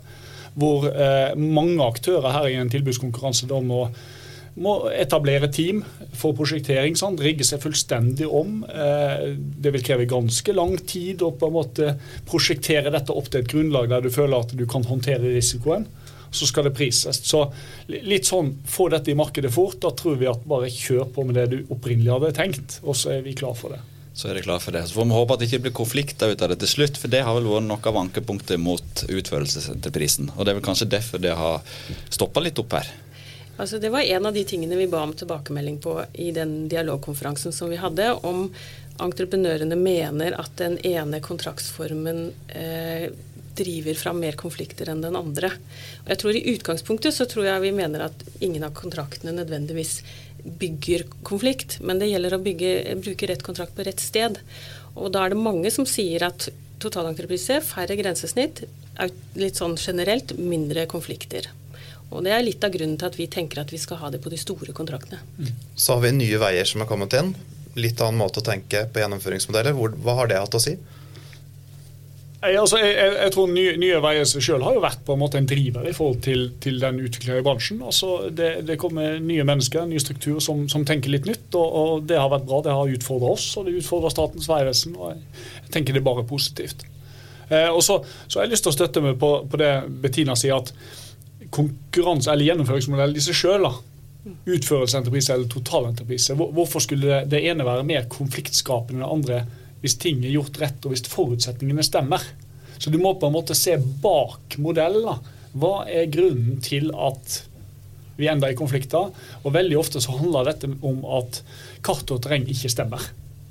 Hvor 0.55 0.85
eh, 0.91 1.33
mange 1.39 1.81
aktører 1.83 2.35
her 2.35 2.51
i 2.51 2.59
en 2.59 2.69
tilbudskonkurranse 2.71 3.49
da 3.49 3.57
må 3.63 3.87
må 4.61 4.75
etablere 4.93 5.49
team 5.51 5.81
for 6.15 6.35
prosjektering. 6.37 6.95
Sant? 6.99 7.21
Rigge 7.23 7.47
seg 7.47 7.63
fullstendig 7.63 8.27
om. 8.29 8.61
Eh, 8.63 9.35
det 9.35 9.73
vil 9.75 9.83
kreve 9.83 10.07
ganske 10.09 10.55
lang 10.55 10.77
tid 10.87 11.25
å 11.25 11.33
på 11.35 11.49
en 11.49 11.57
måte 11.57 11.95
prosjektere 12.29 12.93
dette 12.93 13.15
opp 13.15 13.29
til 13.31 13.43
et 13.43 13.51
grunnlag 13.51 13.89
der 13.91 14.05
du 14.05 14.11
føler 14.13 14.45
at 14.45 14.55
du 14.55 14.65
kan 14.69 14.85
håndtere 14.87 15.33
risikoen. 15.35 15.87
Så 16.35 16.47
skal 16.49 16.67
det 16.67 16.75
prises. 16.75 17.21
Så 17.23 17.45
litt 17.87 18.27
sånn, 18.27 18.55
få 18.67 18.89
dette 18.91 19.11
i 19.11 19.17
markedet 19.17 19.53
fort. 19.55 19.79
Da 19.83 19.91
tror 19.95 20.17
vi 20.19 20.31
at 20.31 20.47
bare 20.47 20.71
kjør 20.71 21.11
på 21.15 21.27
med 21.27 21.37
det 21.39 21.49
du 21.51 21.75
opprinnelig 21.75 22.15
hadde 22.15 22.33
tenkt, 22.35 22.79
og 22.83 22.97
så 22.99 23.15
er 23.15 23.27
vi 23.27 23.35
klar 23.37 23.55
for 23.59 23.75
det 23.75 23.83
så 24.15 24.29
er 24.31 24.37
det 24.37 24.45
klar 24.45 24.61
for 24.63 24.71
det. 24.71 24.85
Så 24.87 24.95
får 24.95 25.07
vi 25.09 25.11
håpe 25.17 25.35
at 25.35 25.41
det 25.41 25.47
ikke 25.49 25.65
blir 25.65 25.73
konflikter 25.75 26.31
ut 26.31 26.43
av 26.45 26.51
det 26.53 26.61
til 26.61 26.69
slutt, 26.71 26.95
for 26.95 27.11
det 27.11 27.19
har 27.27 27.35
vel 27.35 27.49
vært 27.51 27.65
noe 27.67 27.89
av 27.91 27.97
ankepunktet 27.99 28.61
mot 28.63 29.01
utførelsesenterprisen. 29.11 30.29
Og 30.37 30.45
det 30.45 30.53
er 30.53 30.59
vel 30.61 30.63
kanskje 30.63 30.87
derfor 30.93 31.19
det 31.19 31.33
har 31.35 31.59
stoppa 32.07 32.43
litt 32.45 32.61
opp 32.63 32.77
her. 32.77 32.87
Altså, 33.55 33.79
det 33.79 33.91
var 33.93 34.03
en 34.03 34.25
av 34.25 34.33
de 34.35 34.43
tingene 34.47 34.75
vi 34.75 34.87
ba 34.91 35.03
om 35.05 35.13
tilbakemelding 35.15 35.77
på 35.83 35.99
i 36.13 36.31
den 36.35 36.65
dialogkonferansen 36.71 37.55
som 37.55 37.71
vi 37.71 37.79
hadde, 37.79 38.11
om 38.27 38.49
entreprenørene 38.99 39.77
mener 39.79 40.35
at 40.39 40.51
den 40.59 40.77
ene 40.87 41.21
kontraktsformen 41.23 42.27
eh, 42.51 43.07
driver 43.55 43.95
fram 43.99 44.19
mer 44.19 44.35
konflikter 44.39 44.91
enn 44.91 45.03
den 45.03 45.15
andre. 45.15 45.51
Og 46.03 46.11
jeg 46.11 46.21
tror 46.21 46.35
I 46.35 46.45
utgangspunktet 46.55 47.15
så 47.15 47.27
tror 47.31 47.47
jeg 47.47 47.63
vi 47.63 47.73
mener 47.75 48.07
at 48.09 48.25
ingen 48.43 48.67
av 48.67 48.75
kontraktene 48.75 49.35
nødvendigvis 49.35 50.01
bygger 50.59 51.07
konflikt, 51.25 51.79
men 51.81 51.99
det 51.99 52.11
gjelder 52.11 52.35
å 52.35 52.43
bygge, 52.43 52.71
bruke 53.01 53.31
rett 53.31 53.43
kontrakt 53.45 53.75
på 53.77 53.87
rett 53.87 54.03
sted. 54.03 54.39
Og 54.95 55.11
da 55.15 55.23
er 55.25 55.33
det 55.33 55.41
mange 55.41 55.71
som 55.73 55.87
sier 55.89 56.27
at 56.27 56.49
totalentreprise, 56.83 57.61
færre 57.65 57.95
grensesnitt, 57.97 58.65
litt 59.39 59.59
sånn 59.59 59.79
generelt 59.79 60.35
mindre 60.37 60.85
konflikter. 60.91 61.49
Og 62.13 62.23
Det 62.23 62.31
er 62.31 62.43
litt 62.45 62.63
av 62.63 62.73
grunnen 62.73 62.99
til 62.99 63.09
at 63.09 63.17
vi 63.19 63.27
tenker 63.31 63.63
at 63.63 63.71
vi 63.73 63.81
skal 63.81 63.99
ha 64.03 64.11
det 64.13 64.21
på 64.23 64.31
de 64.31 64.39
store 64.39 64.75
kontraktene. 64.77 65.21
Mm. 65.39 65.53
Så 65.75 65.95
har 65.95 66.05
vi 66.05 66.13
Nye 66.15 66.41
Veier 66.41 66.67
som 66.69 66.83
har 66.83 66.89
kommet 66.89 67.15
inn. 67.17 67.33
Litt 67.75 67.99
annen 68.01 68.21
måte 68.21 68.39
å 68.39 68.45
tenke 68.45 68.85
på 68.87 69.01
gjennomføringsmodeller. 69.01 69.75
Hvor, 69.75 69.97
hva 70.05 70.19
har 70.21 70.31
det 70.31 70.39
hatt 70.39 70.55
å 70.55 70.61
si? 70.63 70.77
Jeg, 72.45 72.59
altså, 72.61 72.77
jeg, 72.77 73.13
jeg, 73.15 73.31
tror 73.33 73.47
Nye, 73.49 73.73
nye 73.81 73.99
Veier 74.03 74.27
seg 74.29 74.43
selv 74.45 74.65
har 74.67 74.75
jo 74.75 74.81
vært 74.83 75.01
på 75.07 75.15
en 75.15 75.21
måte 75.21 75.39
en 75.39 75.47
driver 75.49 75.87
i 75.87 75.93
forhold 75.95 76.19
til, 76.25 76.43
til 76.61 76.77
den 76.81 76.99
utviklinga 77.01 77.41
i 77.41 77.45
bransjen. 77.45 77.79
Altså, 77.85 78.29
det, 78.29 78.51
det, 78.67 78.77
kommer 78.81 79.17
nye 79.23 79.45
mennesker, 79.47 79.87
ny 79.89 80.01
struktur 80.03 80.37
som, 80.43 80.65
som 80.71 80.85
tenker 80.87 81.13
litt 81.13 81.25
nytt. 81.29 81.47
Og, 81.57 81.65
og, 81.65 82.03
det 82.09 82.19
har 82.19 82.29
vært 82.31 82.45
bra. 82.49 82.61
Det 82.65 82.75
har 82.75 82.97
utfordra 82.97 83.33
oss, 83.33 83.47
og 83.57 83.67
det 83.67 83.79
utfordrer 83.79 84.13
Statens 84.13 84.49
vegvesen. 84.51 84.97
Og 84.99 85.15
jeg 85.15 85.73
tenker 85.73 85.95
det 85.95 86.03
er 86.03 86.09
bare 86.11 86.27
positivt. 86.27 86.85
Eh, 87.49 87.69
og 87.69 87.81
så, 87.85 87.99
så 88.27 88.39
har 88.39 88.45
jeg 88.45 88.55
lyst 88.55 88.67
til 88.67 88.73
å 88.73 88.77
støtte 88.77 89.03
meg 89.05 89.17
på, 89.21 89.31
på 89.49 89.61
det 89.61 89.73
Bettina 90.03 90.37
sier, 90.37 90.61
at 90.61 90.73
konkurranse, 91.55 92.31
eller 92.31 92.49
gjennomføringsmodell 92.49 93.15
i 93.15 93.23
seg 93.23 93.37
sjøl 93.39 93.69
utførelsesentreprise 94.25 95.33
eller 95.33 95.49
totalentreprise. 95.49 96.33
Hvorfor 96.33 96.81
skulle 96.83 97.05
det, 97.07 97.19
det 97.33 97.43
ene 97.45 97.65
være 97.67 97.85
mer 97.87 98.07
konfliktskapende 98.11 99.03
enn 99.03 99.05
det 99.05 99.13
andre 99.13 99.63
hvis 99.83 99.99
ting 100.01 100.23
er 100.23 100.33
gjort 100.33 100.57
rett, 100.57 100.79
og 100.81 100.93
hvis 100.95 101.05
forutsetningene 101.11 101.83
stemmer. 101.85 102.23
Så 102.81 102.89
du 102.89 102.97
må 102.97 103.11
på 103.19 103.29
en 103.29 103.35
måte 103.35 103.53
se 103.57 103.75
bak 104.01 104.57
modellen. 104.57 105.19
Hva 105.53 105.83
er 105.85 106.09
grunnen 106.09 106.57
til 106.65 106.89
at 106.89 107.43
vi 108.17 108.29
ender 108.31 108.49
i 108.49 108.57
konflikter? 108.57 109.11
Og 109.43 109.53
veldig 109.53 109.77
ofte 109.77 110.01
så 110.01 110.15
handler 110.17 110.49
dette 110.49 110.71
om 110.81 111.03
at 111.19 111.43
kart 111.85 112.09
og 112.15 112.23
terreng 112.25 112.47
ikke 112.49 112.71
stemmer. 112.73 113.03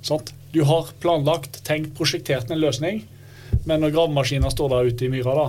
Sant? 0.04 0.34
Du 0.50 0.64
har 0.66 0.90
planlagt, 1.02 1.60
tenkt, 1.66 1.94
prosjektert 1.94 2.50
en 2.50 2.60
løsning, 2.60 3.04
men 3.64 3.80
når 3.80 3.94
gravemaskinen 3.94 4.50
står 4.50 4.72
der 4.72 4.90
ute 4.90 5.06
i 5.06 5.12
myra, 5.12 5.36
da, 5.38 5.46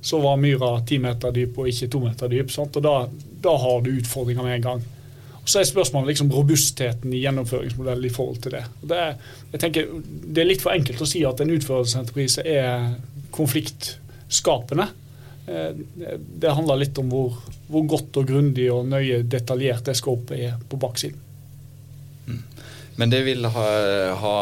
så 0.00 0.20
var 0.20 0.40
myra 0.40 0.78
ti 0.86 0.98
meter 1.02 1.32
dyp 1.34 1.58
og 1.60 1.68
ikke 1.68 1.90
to 1.92 2.00
meter 2.04 2.30
dyp. 2.32 2.50
Sant? 2.52 2.76
Og 2.76 2.84
da, 2.84 2.94
da 3.44 3.56
har 3.64 3.84
du 3.84 3.92
utfordringer 3.92 4.46
med 4.46 4.58
en 4.58 4.66
gang. 4.66 4.82
Så 5.44 5.60
er 5.60 5.68
spørsmålet 5.68 6.12
liksom 6.12 6.30
robustheten 6.32 7.12
i 7.12 7.22
gjennomføringsmodellen 7.24 8.06
i 8.06 8.12
forhold 8.12 8.42
til 8.44 8.54
det. 8.58 8.64
det 8.86 8.98
er, 9.02 9.14
jeg 9.52 9.62
tenker, 9.64 9.88
det 10.04 10.42
er 10.42 10.50
litt 10.50 10.62
for 10.62 10.76
enkelt 10.76 11.00
å 11.00 11.08
si 11.08 11.24
at 11.26 11.40
en 11.42 11.52
utførelsesentreprise 11.56 12.44
er 12.46 12.92
konfliktskapende. 13.34 14.86
Eh, 15.50 15.72
det 16.44 16.54
handler 16.54 16.84
litt 16.84 17.00
om 17.02 17.10
hvor, 17.12 17.40
hvor 17.68 17.88
godt 17.96 18.20
og 18.20 18.30
grundig 18.30 18.68
og 18.72 18.86
nøye 18.92 19.24
detaljert 19.26 19.88
det 19.88 19.96
skåpet 19.98 20.38
er 20.38 20.60
på 20.68 20.78
baksiden. 20.80 21.29
Men 22.96 23.10
det 23.10 23.22
vil 23.22 23.44
ha, 23.44 23.66
ha 24.20 24.34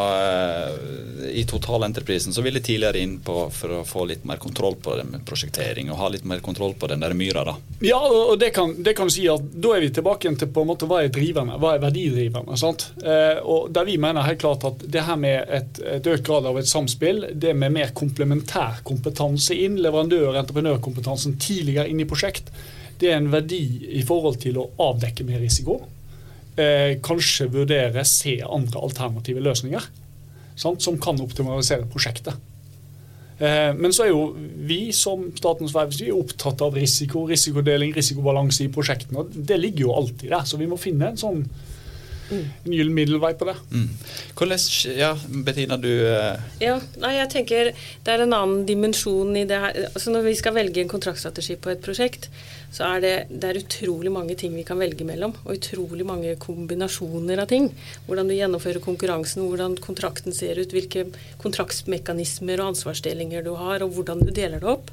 I 1.32 1.44
totalentreprisen 1.44 2.32
så 2.32 2.42
vil 2.42 2.54
det 2.54 2.64
tidligere 2.66 2.98
inn 2.98 3.18
på 3.24 3.36
for 3.54 3.80
å 3.80 3.84
få 3.86 4.06
litt 4.08 4.24
mer 4.28 4.40
kontroll 4.42 4.76
på 4.82 4.96
det 4.98 5.04
med 5.08 5.24
prosjektering 5.28 5.90
og 5.92 6.00
ha 6.00 6.08
litt 6.12 6.24
mer 6.26 6.40
kontroll 6.44 6.74
på 6.74 6.88
den 6.90 7.04
der 7.04 7.14
myra. 7.14 7.44
da. 7.44 7.56
Ja, 7.84 8.00
og 8.00 8.38
det 8.40 8.50
kan, 8.56 8.74
det 8.82 8.96
kan 8.98 9.10
si 9.12 9.28
at 9.30 9.44
da 9.54 9.76
er 9.76 9.84
vi 9.84 9.90
tilbake 9.94 10.32
til 10.40 10.50
på 10.52 10.64
en 10.64 10.70
måte 10.72 10.88
hva 10.90 11.02
er 11.04 11.12
driverne, 11.14 11.58
hva 11.60 11.74
er 11.76 11.84
verdidriverne. 11.84 12.56
sant? 12.58 12.88
Eh, 13.02 13.38
og 13.42 13.70
Der 13.74 13.86
vi 13.86 13.98
mener 14.00 14.26
helt 14.26 14.40
klart 14.42 14.66
at 14.66 14.82
det 14.82 15.04
her 15.06 15.20
med 15.20 15.52
et, 15.60 15.82
et 15.98 16.10
økt 16.14 16.26
grad 16.26 16.48
av 16.48 16.58
et 16.58 16.68
samspill, 16.68 17.28
det 17.34 17.54
med 17.56 17.76
mer 17.76 17.92
komplementær 17.94 18.82
kompetanse 18.88 19.54
inn, 19.54 19.78
leverandør- 19.78 20.32
og 20.32 20.40
entreprenørkompetansen 20.42 21.38
tidligere 21.38 21.88
inn 21.92 22.02
i 22.02 22.08
prosjekt, 22.08 22.50
det 22.98 23.12
er 23.12 23.20
en 23.20 23.30
verdi 23.30 23.62
i 24.00 24.02
forhold 24.02 24.40
til 24.42 24.58
å 24.58 24.66
avdekke 24.88 25.26
mer 25.28 25.38
risiko 25.44 25.78
eh, 26.62 26.98
kanskje 27.04 27.48
vurdere 27.52 28.04
se 28.08 28.38
andre 28.44 28.82
alternative 28.82 29.42
løsninger 29.44 29.88
sant, 30.58 30.82
som 30.82 30.98
kan 31.00 31.20
optimalisere 31.22 31.86
prosjektet. 31.90 32.34
Eh, 33.38 33.70
men 33.78 33.94
så 33.94 34.04
er 34.04 34.10
jo 34.10 34.22
vi 34.66 34.88
som 34.96 35.28
Statens 35.38 35.74
vegvesen 35.74 36.10
opptatt 36.16 36.62
av 36.66 36.74
risiko, 36.78 37.26
risikodeling, 37.30 37.94
risikobalanse 37.94 38.64
i 38.66 38.72
prosjektene. 38.74 39.28
Det 39.30 39.58
ligger 39.60 39.86
jo 39.86 39.96
alltid 40.00 40.32
der, 40.34 40.46
så 40.48 40.58
vi 40.58 40.70
må 40.70 40.78
finne 40.80 41.12
en 41.12 41.20
sånn 41.20 41.44
en 42.34 42.72
gyllen 42.72 42.94
middelvei 42.94 43.32
på 43.38 43.48
det. 43.48 43.54
Mm. 43.72 43.88
Hvordan, 44.38 44.62
ja, 44.96 45.10
Bettina, 45.46 45.78
du 45.80 45.90
uh... 45.90 46.36
Ja, 46.62 46.76
nei, 47.00 47.14
jeg 47.16 47.30
tenker 47.32 47.70
Det 47.74 48.12
er 48.12 48.24
en 48.24 48.36
annen 48.36 48.64
dimensjon 48.68 49.36
i 49.38 49.46
det 49.48 49.58
her. 49.62 49.80
Altså 49.92 50.12
Når 50.14 50.26
vi 50.28 50.36
skal 50.38 50.56
velge 50.56 50.82
en 50.82 50.90
kontraktstrategi 50.92 51.58
på 51.60 51.72
et 51.72 51.82
prosjekt, 51.84 52.28
så 52.74 52.84
er 52.90 53.00
det, 53.04 53.14
det 53.32 53.48
er 53.48 53.60
utrolig 53.62 54.12
mange 54.12 54.36
ting 54.38 54.52
vi 54.56 54.66
kan 54.66 54.80
velge 54.80 55.06
mellom. 55.08 55.32
Og 55.46 55.56
utrolig 55.56 56.06
mange 56.08 56.34
kombinasjoner 56.42 57.40
av 57.42 57.48
ting. 57.50 57.70
Hvordan 58.06 58.28
du 58.28 58.36
gjennomfører 58.36 58.84
konkurransen, 58.84 59.46
hvordan 59.48 59.78
kontrakten 59.82 60.36
ser 60.36 60.60
ut, 60.60 60.74
hvilke 60.76 61.08
kontraktsmekanismer 61.40 62.60
og 62.60 62.74
ansvarsdelinger 62.74 63.46
du 63.46 63.54
har, 63.56 63.84
og 63.84 63.96
hvordan 63.96 64.20
du 64.24 64.32
deler 64.34 64.60
det 64.60 64.72
opp. 64.76 64.92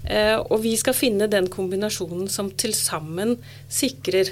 Uh, 0.00 0.38
og 0.46 0.62
vi 0.62 0.72
skal 0.80 0.96
finne 0.96 1.26
den 1.28 1.50
kombinasjonen 1.52 2.30
som 2.32 2.48
til 2.56 2.72
sammen 2.72 3.34
sikrer 3.68 4.30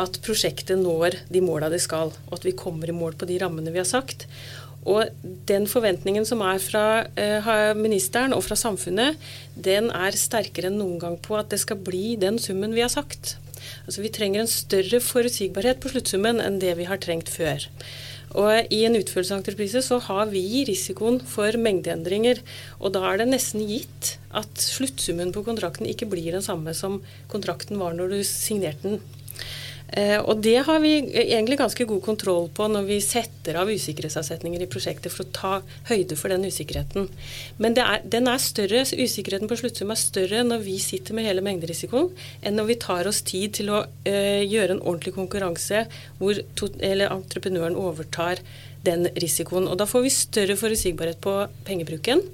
at 0.00 0.18
prosjektet 0.24 0.80
når 0.80 1.20
de 1.30 1.42
måla 1.44 1.70
det 1.72 1.82
skal, 1.84 2.12
og 2.28 2.36
at 2.38 2.46
vi 2.46 2.56
kommer 2.58 2.90
i 2.90 2.96
mål 2.96 3.16
på 3.18 3.28
de 3.30 3.38
rammene 3.42 3.72
vi 3.74 3.82
har 3.82 3.88
sagt. 3.88 4.26
Og 4.84 5.08
den 5.48 5.64
forventningen 5.70 6.26
som 6.28 6.42
er 6.44 6.60
fra 6.60 6.86
uh, 7.06 7.72
ministeren 7.78 8.34
og 8.36 8.44
fra 8.44 8.56
samfunnet, 8.58 9.16
den 9.56 9.88
er 9.94 10.18
sterkere 10.18 10.68
enn 10.68 10.76
noen 10.80 10.98
gang 11.00 11.16
på 11.24 11.38
at 11.38 11.48
det 11.54 11.62
skal 11.62 11.80
bli 11.80 12.18
den 12.20 12.36
summen 12.42 12.76
vi 12.76 12.84
har 12.84 12.92
sagt. 12.92 13.38
Altså 13.86 14.04
Vi 14.04 14.12
trenger 14.12 14.42
en 14.42 14.50
større 14.50 15.00
forutsigbarhet 15.00 15.80
på 15.80 15.92
sluttsummen 15.92 16.42
enn 16.44 16.60
det 16.60 16.74
vi 16.76 16.88
har 16.88 17.00
trengt 17.00 17.32
før. 17.32 17.64
Og 18.34 18.72
I 18.74 18.80
en 18.88 18.98
utførelsesentreprise 18.98 19.80
så 19.86 20.00
har 20.08 20.26
vi 20.32 20.64
risikoen 20.66 21.20
for 21.22 21.54
mengdeendringer. 21.60 22.40
Og 22.82 22.92
da 22.96 23.04
er 23.08 23.22
det 23.22 23.30
nesten 23.30 23.62
gitt 23.68 24.16
at 24.34 24.58
sluttsummen 24.58 25.30
på 25.32 25.44
kontrakten 25.46 25.86
ikke 25.86 26.08
blir 26.10 26.34
den 26.34 26.44
samme 26.44 26.74
som 26.74 26.98
kontrakten 27.30 27.78
var 27.80 27.94
når 27.94 28.16
du 28.16 28.18
signerte 28.26 28.96
den. 28.96 29.04
Eh, 29.94 30.18
og 30.18 30.40
det 30.42 30.56
har 30.66 30.80
vi 30.82 30.96
egentlig 31.06 31.58
ganske 31.60 31.86
god 31.86 32.00
kontroll 32.02 32.48
på 32.54 32.66
når 32.70 32.86
vi 32.88 32.96
setter 33.04 33.60
av 33.60 33.70
usikkerhetsavsetninger 33.70 34.64
i 34.64 34.68
prosjektet 34.70 35.12
for 35.14 35.22
å 35.22 35.34
ta 35.36 35.52
høyde 35.90 36.18
for 36.18 36.34
den 36.34 36.46
usikkerheten. 36.48 37.06
Men 37.62 37.78
er, 37.78 38.02
den 38.02 38.26
er 38.30 38.42
større, 38.42 38.82
usikkerheten 38.82 39.50
på 39.50 39.58
sluttsum 39.60 39.94
er 39.94 40.00
større 40.00 40.42
når 40.46 40.64
vi 40.66 40.80
sitter 40.82 41.14
med 41.14 41.28
hele 41.28 41.44
mengderisikoen, 41.46 42.10
enn 42.42 42.58
når 42.58 42.72
vi 42.72 42.78
tar 42.82 43.10
oss 43.10 43.22
tid 43.26 43.54
til 43.60 43.70
å 43.70 43.84
uh, 43.86 44.42
gjøre 44.42 44.76
en 44.76 44.82
ordentlig 44.82 45.14
konkurranse 45.14 45.84
hvor 46.18 46.40
to, 46.58 46.70
entreprenøren 46.82 47.78
overtar 47.78 48.42
den 48.84 49.06
risikoen. 49.20 49.68
Og 49.70 49.78
da 49.78 49.86
får 49.88 50.04
vi 50.04 50.12
større 50.12 50.58
forutsigbarhet 50.58 51.22
på 51.22 51.36
pengebruken. 51.68 52.24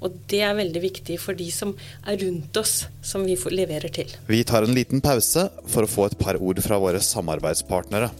Og 0.00 0.16
det 0.32 0.40
er 0.46 0.56
veldig 0.58 0.82
viktig 0.82 1.18
for 1.20 1.36
de 1.36 1.50
som 1.52 1.74
er 2.08 2.18
rundt 2.24 2.56
oss, 2.60 2.86
som 3.04 3.24
vi 3.26 3.36
leverer 3.52 3.92
til. 3.92 4.10
Vi 4.28 4.42
tar 4.44 4.64
en 4.64 4.76
liten 4.76 5.02
pause 5.04 5.48
for 5.68 5.84
å 5.84 5.90
få 5.90 6.08
et 6.08 6.18
par 6.20 6.40
ord 6.40 6.60
fra 6.64 6.80
våre 6.80 7.00
samarbeidspartnere. 7.04 8.10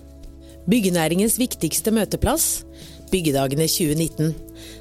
Byggenæringens 0.70 1.38
viktigste 1.40 1.92
møteplass, 1.94 2.62
Byggedagene 3.10 3.66
2019. 3.66 4.34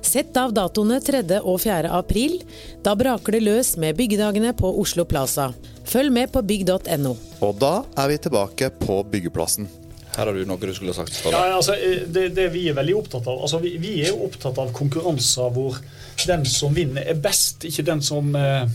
Sett 0.06 0.38
av 0.38 0.52
datoene 0.54 1.00
3. 1.02 1.24
og 1.40 1.58
4. 1.64 1.90
april. 1.98 2.38
Da 2.86 2.94
braker 3.00 3.36
det 3.36 3.42
løs 3.42 3.74
med 3.82 3.98
Byggedagene 3.98 4.54
på 4.54 4.70
Oslo 4.82 5.08
Plaza. 5.10 5.50
Følg 5.90 6.14
med 6.14 6.30
på 6.34 6.44
bygg.no. 6.46 7.16
Og 7.42 7.56
da 7.58 7.80
er 7.98 8.12
vi 8.12 8.20
tilbake 8.22 8.70
på 8.84 9.02
byggeplassen. 9.10 9.70
Her 10.20 10.28
har 10.28 10.36
du 10.36 10.44
noe 10.48 10.60
du 10.60 10.76
skulle 10.76 10.96
sagt. 10.96 11.22
Ja, 11.32 11.46
altså, 11.56 11.78
det, 12.08 12.30
det, 12.36 12.50
vi 12.52 12.68
er 12.70 12.78
veldig 12.78 12.98
opptatt 13.00 13.30
av. 13.30 13.40
Altså, 13.48 13.62
vi, 13.64 13.78
vi 13.82 14.00
er 14.04 14.18
opptatt 14.28 14.60
av 14.60 14.74
konkurranser 14.76 15.56
hvor 15.56 15.80
den 16.28 16.46
som 16.46 16.74
vinner, 16.76 17.06
er 17.08 17.20
best. 17.20 17.64
Ikke 17.68 17.84
den 17.88 18.02
som, 18.04 18.36
eh, 18.36 18.68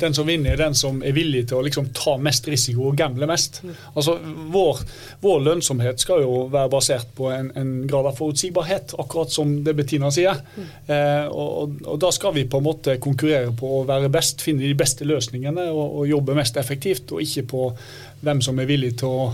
den 0.00 0.14
som 0.14 0.26
vinner, 0.26 0.52
er 0.52 0.56
den 0.56 0.74
som 0.74 1.02
er 1.02 1.12
villig 1.12 1.46
til 1.48 1.58
å 1.58 1.64
liksom 1.66 1.90
ta 1.92 2.16
mest 2.16 2.48
risiko 2.48 2.88
og 2.88 2.96
gamble 2.96 3.26
mest. 3.28 3.60
Altså, 3.94 4.18
vår, 4.52 4.80
vår, 5.20 5.40
lønnsomhet 5.48 6.00
skal 6.00 6.22
jo 6.24 6.46
være 6.52 6.72
basert 6.72 7.12
på 7.16 7.28
en, 7.32 7.50
en, 7.56 7.72
grad 7.86 8.06
av 8.08 8.16
forutsigbarhet, 8.16 8.94
akkurat 8.98 9.32
som 9.32 9.58
det 9.64 9.74
Bettina 9.76 10.10
sier. 10.14 10.40
Eh, 10.86 11.26
og, 11.28 11.76
og, 11.84 11.98
da 12.00 12.12
skal 12.14 12.34
vi 12.36 12.46
på 12.48 12.62
en 12.62 12.68
måte 12.68 12.96
konkurrere 13.02 13.52
på 13.56 13.80
å 13.80 13.84
være 13.88 14.12
best, 14.12 14.42
finne 14.44 14.64
de 14.64 14.74
beste 14.78 15.04
løsningene 15.08 15.68
og, 15.70 16.00
og 16.00 16.08
jobbe 16.08 16.38
mest 16.38 16.56
effektivt, 16.56 17.12
og 17.12 17.22
ikke 17.24 17.46
på 17.52 17.68
hvem 18.22 18.40
som 18.44 18.58
er 18.62 18.70
villig 18.70 18.94
til 19.02 19.10
å 19.10 19.26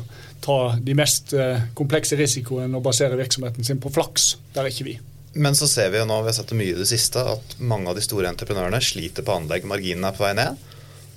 ta 0.45 0.59
de 0.81 0.97
mest 0.97 1.35
eh, 1.37 1.69
komplekse 1.77 2.17
risikoene 2.19 2.79
og 2.79 2.85
basere 2.87 3.19
virksomheten 3.19 3.67
sin 3.67 3.81
på 3.83 3.93
flaks. 3.93 4.35
Der 4.55 4.65
er 4.65 4.73
ikke 4.73 4.89
vi. 4.89 4.97
Men 5.39 5.55
så 5.59 5.69
ser 5.71 5.93
vi 5.93 6.01
jo 6.01 6.07
nå, 6.09 6.23
vi 6.25 6.31
har 6.31 6.37
sett 6.39 6.51
det 6.51 6.59
mye 6.59 6.73
i 6.73 6.79
det 6.79 6.89
siste, 6.89 7.23
at 7.37 7.59
mange 7.61 7.91
av 7.91 7.99
de 7.99 8.05
store 8.05 8.31
entreprenørene 8.31 8.81
sliter 8.83 9.27
på 9.27 9.37
anlegg. 9.37 9.69
Marginene 9.69 10.11
er 10.11 10.17
på 10.17 10.25
vei 10.25 10.35
ned. 10.39 10.67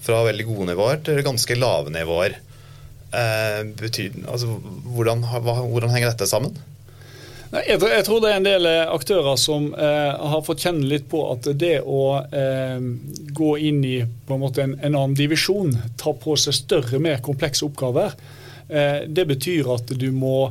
Fra 0.02 0.24
veldig 0.26 0.48
gode 0.50 0.72
nivåer 0.72 1.04
til 1.06 1.22
ganske 1.26 1.58
lave 1.58 1.94
nivåer. 1.94 2.38
Eh, 3.12 3.62
betyr, 3.80 4.22
altså, 4.32 4.58
hvordan, 4.96 5.24
hvordan, 5.28 5.92
henger 5.94 6.12
dette 6.12 6.30
sammen? 6.30 6.56
Jeg, 7.52 7.82
jeg, 7.84 8.04
tror 8.08 8.22
det 8.24 8.30
er 8.32 8.38
en 8.40 8.46
del 8.48 8.68
eh, 8.70 8.86
aktører 8.88 9.36
som 9.40 9.74
eh, 9.76 10.12
har 10.32 10.44
fått 10.48 10.64
kjenne 10.64 10.88
litt 10.88 11.10
på 11.12 11.26
at 11.34 11.50
det 11.60 11.82
å 11.84 12.04
eh, 12.24 12.78
gå 13.36 13.50
inn 13.60 13.82
i 13.84 13.98
en, 14.00 14.46
en, 14.48 14.76
en 14.80 14.96
annen 14.96 15.18
divisjon, 15.18 15.74
ta 16.00 16.14
på 16.16 16.38
seg 16.40 16.56
større, 16.56 17.02
mer 17.04 17.20
komplekse 17.26 17.66
oppgaver, 17.68 18.16
eh, 18.70 19.04
det 19.04 19.28
betyr 19.34 19.68
at 19.76 19.92
du 20.00 20.08
må 20.16 20.46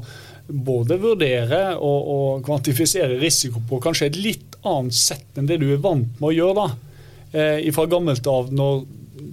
både 0.50 0.98
vurdere 1.00 1.62
og, 1.78 2.12
og, 2.12 2.44
kvantifisere 2.44 3.16
risiko 3.20 3.62
på 3.68 3.80
kanskje 3.80 4.10
et 4.10 4.20
litt 4.20 4.60
annet 4.66 4.96
sett 4.96 5.38
enn 5.40 5.48
det 5.48 5.60
du 5.62 5.70
er 5.72 5.80
vant 5.80 6.20
med 6.20 6.30
å 6.32 6.36
gjøre. 6.36 6.66
da. 6.66 6.90
Eh, 7.32 7.72
fra 7.72 7.88
gammelt 7.88 8.26
av, 8.28 8.52
når 8.52 8.84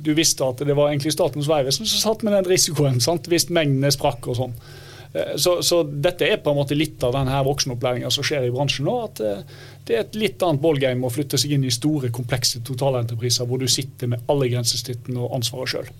du 0.08 0.14
visste 0.16 0.46
at 0.46 0.64
det 0.64 0.76
var 0.78 0.92
egentlig 0.92 1.16
Statens 1.16 1.50
vegvesen 1.50 1.88
som 1.90 2.00
satt 2.00 2.24
med 2.24 2.36
den 2.38 2.48
risikoen, 2.48 3.02
sant? 3.04 3.28
hvis 3.28 3.50
mengdene 3.52 3.92
sprakk 3.92 4.32
og 4.32 4.40
sånn. 4.40 4.60
Så, 5.40 5.60
så, 5.66 5.82
dette 5.88 6.28
er 6.28 6.42
på 6.44 6.52
en 6.52 6.60
måte 6.60 6.76
litt 6.78 7.02
av 7.08 7.16
denne 7.16 7.40
voksenopplæringa 7.48 8.10
som 8.14 8.26
skjer 8.28 8.48
i 8.48 8.52
bransjen 8.54 8.86
nå. 8.86 8.98
at 9.08 9.22
Det 9.88 9.96
er 9.96 10.04
et 10.04 10.18
litt 10.20 10.44
annet 10.46 10.62
ballgame 10.62 11.08
å 11.08 11.14
flytte 11.14 11.40
seg 11.42 11.56
inn 11.56 11.66
i 11.66 11.74
store, 11.74 12.12
komplekse 12.14 12.62
totalentrepriser 12.68 13.48
hvor 13.48 13.62
du 13.62 13.70
sitter 13.72 14.12
med 14.12 14.28
alle 14.30 14.52
grensesnittene 14.52 15.24
og 15.24 15.40
ansvaret 15.40 15.74
sjøl 15.74 15.96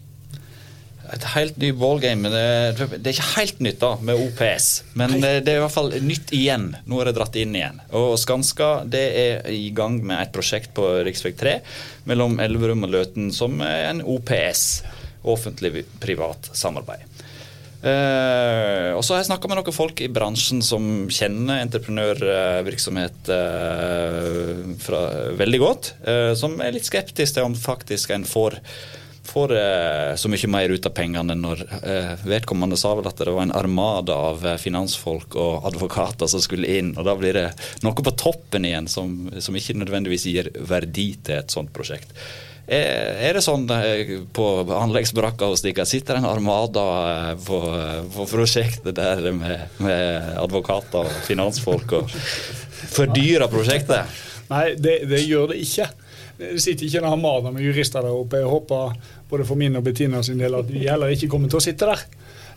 et 1.14 1.26
helt 1.34 1.58
ny 1.62 1.72
ballgame. 1.78 2.30
Det, 2.32 2.88
det 3.00 3.12
er 3.12 3.16
ikke 3.16 3.36
helt 3.38 3.62
nytt 3.64 3.80
da, 3.82 3.92
med 4.04 4.20
OPS, 4.26 4.68
men 5.00 5.18
det, 5.22 5.32
det, 5.48 5.54
er 5.54 5.62
i 5.62 5.64
hvert 5.64 5.76
fall 5.76 5.92
nytt 6.04 6.34
igjen. 6.36 6.70
Nå 6.90 7.02
er 7.02 7.10
det 7.10 7.16
dratt 7.18 7.38
inn 7.40 7.56
igjen. 7.58 7.82
Og 7.98 8.16
Skanska 8.20 8.72
det 8.90 9.06
er 9.22 9.52
i 9.54 9.70
gang 9.76 10.00
med 10.04 10.20
et 10.26 10.34
prosjekt 10.36 10.74
på 10.78 10.90
rv. 11.08 11.14
3 11.38 11.58
mellom 12.10 12.38
Elverum 12.44 12.88
og 12.88 12.94
Løten 12.94 13.32
som 13.36 13.62
er 13.66 13.92
en 13.92 14.04
OPS. 14.04 14.66
Offentlig-privat 15.28 16.52
samarbeid. 16.56 17.04
Eh, 17.78 18.92
og 18.98 19.04
så 19.06 19.14
har 19.14 19.22
jeg 19.22 19.30
snakka 19.30 19.50
med 19.50 19.60
noen 19.60 19.76
folk 19.76 20.02
i 20.02 20.10
bransjen 20.10 20.64
som 20.66 21.06
kjenner 21.14 21.62
entreprenørvirksomhet 21.62 23.30
uh, 23.30 24.64
fra, 24.82 25.02
veldig 25.38 25.60
godt. 25.62 25.92
uh, 26.08 26.34
som 26.38 26.58
er 26.64 26.74
litt 26.74 26.90
skeptiske 26.90 27.38
til 27.38 27.46
om 27.46 27.58
faktisk 27.58 28.16
en 28.16 28.26
får 28.28 28.62
får 29.28 29.52
så 30.16 30.30
mye 30.32 30.48
mer 30.48 30.72
ut 30.72 30.86
av 30.88 30.94
pengene 30.96 31.36
når 31.36 31.60
vedkommende 32.24 32.78
sa 32.80 32.94
vel 32.96 33.10
at 33.10 33.20
det 33.20 33.34
var 33.36 33.44
en 33.44 33.52
armada 33.60 34.16
av 34.30 34.46
finansfolk 34.64 35.36
og 35.36 35.68
advokater 35.68 36.32
som 36.32 36.40
skulle 36.42 36.70
inn. 36.80 36.94
og 36.96 37.04
Da 37.04 37.18
blir 37.20 37.36
det 37.36 37.50
noe 37.84 37.92
på 37.92 38.14
toppen 38.16 38.66
igjen 38.66 38.88
som, 38.88 39.28
som 39.44 39.60
ikke 39.60 39.76
nødvendigvis 39.82 40.30
gir 40.32 40.50
verdi 40.72 41.10
til 41.28 41.42
et 41.42 41.52
sånt 41.52 41.76
prosjekt. 41.76 42.16
Er 42.68 43.38
det 43.38 43.42
sånn 43.46 43.64
på 44.36 44.46
anleggsbrakka 44.76 45.48
hos 45.48 45.62
dere? 45.64 45.86
Sitter 45.88 46.18
en 46.20 46.28
armada 46.28 47.36
på, 47.40 47.60
på 48.12 48.26
prosjektet 48.28 48.98
der 48.98 49.22
med, 49.32 49.78
med, 49.80 50.34
advokater 50.42 51.08
og 51.08 51.22
finansfolk 51.30 51.96
og 52.02 52.12
fordyrer 52.92 53.48
prosjektet? 53.52 54.20
Nei, 54.52 54.66
det, 54.76 55.00
det 55.08 55.24
gjør 55.24 55.54
det 55.54 55.62
ikke. 55.64 55.88
Det 56.38 56.60
sitter 56.62 56.90
ikke 56.90 57.00
en 57.02 57.12
armada 57.14 57.52
med 57.56 57.64
jurister 57.66 58.04
der 58.04 58.14
oppe. 58.14 58.42
Jeg 58.44 58.52
håper 58.52 59.00
både 59.30 59.48
for 59.48 59.60
min 59.60 59.80
og 59.80 59.88
Bettina 59.88 60.20
sin 60.24 60.44
del 60.44 60.60
at 60.60 60.68
vi 60.70 60.86
heller 60.86 61.16
ikke 61.16 61.32
kommer 61.32 61.52
til 61.52 61.62
å 61.62 61.64
sitte 61.64 61.88
der. 61.88 62.04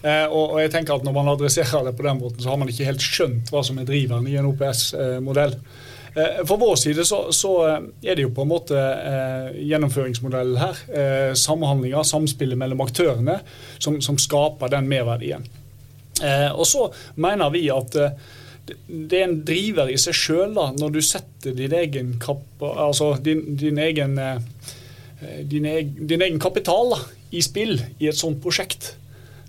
Eh, 0.01 0.27
og, 0.27 0.57
jeg 0.63 0.73
tenker 0.73 0.97
at 0.97 1.05
Når 1.05 1.13
man 1.13 1.29
adresserer 1.29 1.85
det 1.85 1.95
på 1.97 2.07
den 2.07 2.21
måten, 2.21 2.41
så 2.43 2.53
har 2.53 2.61
man 2.61 2.71
ikke 2.73 2.89
helt 2.89 3.05
skjønt 3.05 3.51
hva 3.53 3.63
som 3.67 3.81
er 3.81 3.89
driveren 3.89 4.29
i 4.29 4.37
en 4.41 4.49
OPS-modell. 4.49 5.57
Eh, 6.15 6.43
for 6.49 6.61
vår 6.61 6.75
side 6.81 7.05
så, 7.07 7.23
så, 7.35 7.53
eh, 7.69 7.87
er 8.11 8.19
det 8.19 8.27
jo 8.27 8.35
på 8.35 8.47
en 8.47 8.53
måte 8.53 8.81
eh, 8.81 9.61
gjennomføringsmodellen 9.71 10.61
her. 10.61 10.83
Eh, 10.89 11.31
samhandlinga, 11.39 12.05
samspillet 12.07 12.59
mellom 12.59 12.85
aktørene, 12.85 13.41
som, 13.79 14.01
som 14.05 14.19
skaper 14.21 14.73
den 14.73 14.91
merverdien. 14.91 15.47
Eh, 16.23 16.51
og 16.51 16.67
så 16.69 16.91
mener 17.21 17.53
vi 17.55 17.69
at 17.73 17.97
det 18.87 19.19
er 19.19 19.25
en 19.27 19.41
driver 19.47 19.89
i 19.91 19.97
seg 19.99 20.15
sjøl 20.15 20.53
når 20.55 20.93
du 20.95 21.01
setter 21.03 21.57
din 21.57 21.73
egen, 21.75 22.13
altså 22.61 23.15
din, 23.25 23.57
din 23.59 23.81
egen 23.83 24.19
Eh, 25.21 25.45
din, 25.45 25.65
egen, 25.65 26.07
din 26.07 26.23
egen 26.23 26.41
kapital 26.41 26.95
da, 26.95 27.01
i 27.37 27.43
spill 27.45 27.77
i 28.01 28.09
et 28.09 28.17
sånt 28.17 28.41
prosjekt. 28.43 28.95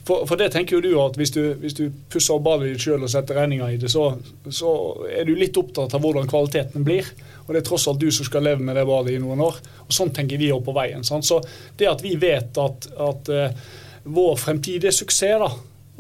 For, 0.06 0.26
for, 0.26 0.38
det 0.40 0.50
tenker 0.54 0.78
jo 0.78 0.82
du 0.82 0.94
at 1.02 1.18
hvis 1.20 1.34
du, 1.36 1.42
hvis 1.62 1.76
du 1.78 1.84
pusser 2.10 2.34
opp 2.34 2.46
badet 2.48 2.72
ditt 2.72 2.82
sjøl 2.82 3.04
og 3.06 3.12
setter 3.12 3.38
regninga 3.38 3.68
i 3.70 3.78
det, 3.82 3.92
så, 3.94 4.08
så, 4.50 4.72
er 5.14 5.28
du 5.28 5.36
litt 5.38 5.58
opptatt 5.62 5.94
av 5.94 6.02
hvordan 6.02 6.30
kvaliteten 6.30 6.86
blir. 6.88 7.08
Og 7.46 7.54
det 7.54 7.62
er 7.62 7.68
tross 7.68 7.88
alt 7.90 8.02
du 8.02 8.10
som 8.14 8.26
skal 8.26 8.46
leve 8.48 8.66
med 8.66 8.80
det 8.80 8.88
badet 8.90 9.14
i 9.14 9.22
noen 9.22 9.44
år. 9.46 9.60
Og 9.86 9.94
sånn 9.94 10.14
tenker 10.16 10.42
vi 10.42 10.50
òg 10.54 10.64
på 10.66 10.76
veien. 10.78 11.06
Sant? 11.06 11.28
Så 11.28 11.42
det 11.78 11.90
at 11.92 12.02
vi 12.06 12.16
vet 12.22 12.58
at, 12.62 12.90
at 13.10 13.30
uh, 13.30 13.76
vår 14.04 14.40
fremtidige 14.42 14.94
suksess 14.96 15.44
da, 15.44 15.52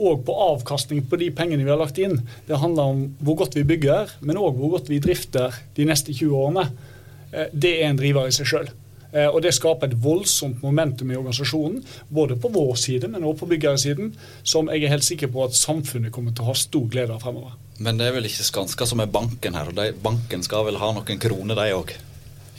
og 0.01 0.23
på 0.25 0.33
avkastning 0.47 1.03
på 1.05 1.19
de 1.21 1.27
pengene 1.35 1.61
vi 1.61 1.69
har 1.69 1.77
lagt 1.77 1.99
inn, 2.01 2.15
det 2.47 2.57
handler 2.57 2.93
om 2.95 3.03
hvor 3.21 3.37
godt 3.43 3.59
vi 3.59 3.67
bygger, 3.69 4.15
men 4.25 4.39
òg 4.39 4.57
hvor 4.57 4.79
godt 4.79 4.89
vi 4.89 5.01
drifter 5.03 5.53
de 5.77 5.85
neste 5.85 6.15
20 6.15 6.37
årene. 6.41 6.69
Uh, 7.29 7.49
det 7.53 7.77
er 7.77 7.91
en 7.91 8.01
driver 8.01 8.31
i 8.31 8.33
seg 8.33 8.49
sjøl. 8.49 8.71
Eh, 9.13 9.27
og 9.27 9.41
Det 9.41 9.53
skaper 9.53 9.89
et 9.91 9.97
voldsomt 10.03 10.61
momentum 10.63 11.11
i 11.11 11.17
organisasjonen, 11.19 11.81
både 12.09 12.37
på 12.39 12.51
vår 12.53 12.75
side, 12.75 13.07
men 13.11 13.23
også 13.23 13.43
på 13.43 13.51
byggersiden, 13.55 14.13
som 14.43 14.69
jeg 14.69 14.83
er 14.83 14.95
helt 14.95 15.07
sikker 15.07 15.31
på 15.31 15.43
at 15.45 15.57
samfunnet 15.57 16.11
kommer 16.11 16.31
til 16.31 16.45
å 16.45 16.51
ha 16.51 16.55
stor 16.57 16.87
glede 16.91 17.15
av 17.15 17.23
fremover. 17.23 17.57
Men 17.81 17.97
det 17.97 18.07
er 18.07 18.15
vel 18.15 18.29
ikke 18.29 18.45
Skanska 18.45 18.85
som 18.85 19.01
er 19.01 19.09
banken 19.11 19.57
her, 19.57 19.71
og 19.71 19.75
de, 19.75 19.91
banken 20.03 20.43
skal 20.45 20.67
vel 20.67 20.79
ha 20.81 20.93
noen 20.95 21.21
kroner, 21.21 21.57
de 21.57 21.75
òg? 21.75 21.95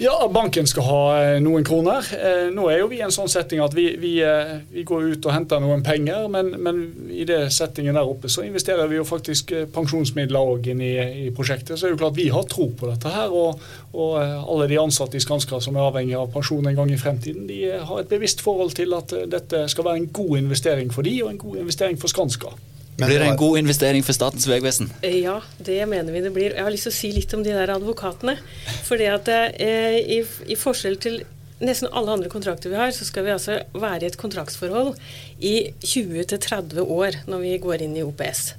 Ja, 0.01 0.29
banken 0.33 0.67
skal 0.67 0.87
ha 0.89 1.01
eh, 1.21 1.39
noen 1.45 1.67
kroner. 1.69 2.07
Eh, 2.17 2.47
nå 2.55 2.65
er 2.73 2.79
jo 2.81 2.89
vi 2.89 3.03
i 3.03 3.03
en 3.05 3.13
sånn 3.13 3.29
setting 3.29 3.61
at 3.61 3.75
vi, 3.77 3.91
vi, 4.01 4.15
eh, 4.25 4.55
vi 4.73 4.87
går 4.89 5.11
ut 5.13 5.29
og 5.29 5.35
henter 5.35 5.61
noen 5.61 5.85
penger, 5.85 6.31
men, 6.33 6.49
men, 6.65 6.81
i 7.13 7.27
det 7.29 7.43
settingen 7.53 7.99
der 7.99 8.09
oppe 8.09 8.31
så 8.33 8.47
investerer 8.47 8.89
vi 8.89 8.97
jo 8.97 9.05
faktisk 9.07 9.53
pensjonsmidler 9.75 10.55
òg 10.55 10.71
inn 10.73 10.81
i, 10.81 10.95
i, 11.27 11.29
prosjektet. 11.37 11.77
Så 11.77 11.87
er 11.87 11.93
det 11.93 11.99
jo 11.99 12.03
klart 12.07 12.17
vi 12.17 12.31
har 12.33 12.49
tro 12.49 12.71
på 12.73 12.89
dette 12.89 13.13
her. 13.13 13.37
Og, 13.37 13.61
og 13.93 14.17
alle 14.17 14.71
de 14.73 14.81
ansatte 14.81 15.21
i 15.21 15.23
Skanska 15.23 15.61
som 15.61 15.77
er 15.77 15.85
avhengig 15.85 16.17
av 16.17 16.33
pensjon 16.33 16.67
en 16.67 16.79
gang 16.79 16.91
i 16.91 17.01
fremtiden, 17.01 17.45
de 17.51 17.63
har 17.77 18.01
et 18.01 18.11
bevisst 18.11 18.41
forhold 18.41 18.73
til 18.79 18.97
at 18.97 19.13
dette 19.29 19.67
skal 19.69 19.91
være 19.91 20.07
en 20.07 20.13
god 20.17 20.39
investering 20.41 20.93
for 20.95 21.05
de, 21.05 21.19
og 21.21 21.35
en 21.35 21.43
god 21.45 21.67
investering 21.67 22.01
for 22.01 22.11
Skanska. 22.11 22.57
Men 22.97 23.09
blir 23.09 23.23
det 23.23 23.29
en 23.31 23.39
god 23.41 23.59
investering 23.59 24.05
for 24.05 24.17
Statens 24.17 24.45
vegvesen? 24.49 24.91
Ja, 25.03 25.39
det 25.65 25.81
mener 25.89 26.13
vi 26.13 26.21
det 26.25 26.33
blir. 26.35 26.53
Jeg 26.53 26.67
har 26.67 26.73
lyst 26.73 26.89
til 26.89 26.93
å 26.93 26.97
si 26.97 27.13
litt 27.15 27.33
om 27.35 27.45
de 27.45 27.55
der 27.57 27.73
advokatene. 27.73 28.37
Fordi 28.85 29.09
at 29.09 29.31
eh, 29.33 29.97
i, 30.01 30.21
i, 30.53 30.59
forskjell 30.61 30.99
til 31.01 31.23
nesten 31.63 31.89
alle 31.95 32.19
andre 32.19 32.31
kontrakter 32.33 32.73
vi 32.73 32.77
har, 32.77 32.93
så 32.93 33.07
skal 33.09 33.25
vi 33.25 33.33
altså 33.35 33.61
være 33.73 34.05
i 34.05 34.11
et 34.11 34.19
kontraktsforhold 34.21 34.93
i 35.41 35.55
20-30 35.81 36.83
år 36.85 37.23
når 37.31 37.45
vi 37.47 37.59
går 37.65 37.87
inn 37.87 37.97
i 37.97 38.05
OPS. 38.05 38.53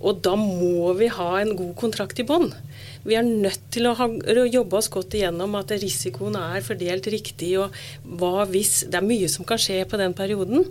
Og 0.00 0.22
da 0.24 0.32
må 0.38 0.94
vi 0.96 1.10
ha 1.12 1.30
en 1.40 1.52
god 1.58 1.74
kontrakt 1.78 2.20
i 2.22 2.26
bånn. 2.26 2.48
Vi 3.04 3.16
er 3.16 3.24
nødt 3.24 3.62
til 3.72 3.86
å, 3.88 3.94
ha, 3.96 4.06
å, 4.08 4.44
jobbe 4.44 4.76
oss 4.76 4.90
godt 4.92 5.14
igjennom 5.16 5.54
at 5.56 5.72
risikoen 5.80 6.36
er 6.36 6.64
fordelt 6.64 7.06
riktig, 7.12 7.54
og 7.60 7.76
hva 8.20 8.44
hvis 8.50 8.84
Det 8.90 8.98
er 8.98 9.06
mye 9.06 9.28
som 9.32 9.46
kan 9.48 9.60
skje 9.60 9.78
på 9.88 10.00
den 10.00 10.12
perioden. 10.16 10.66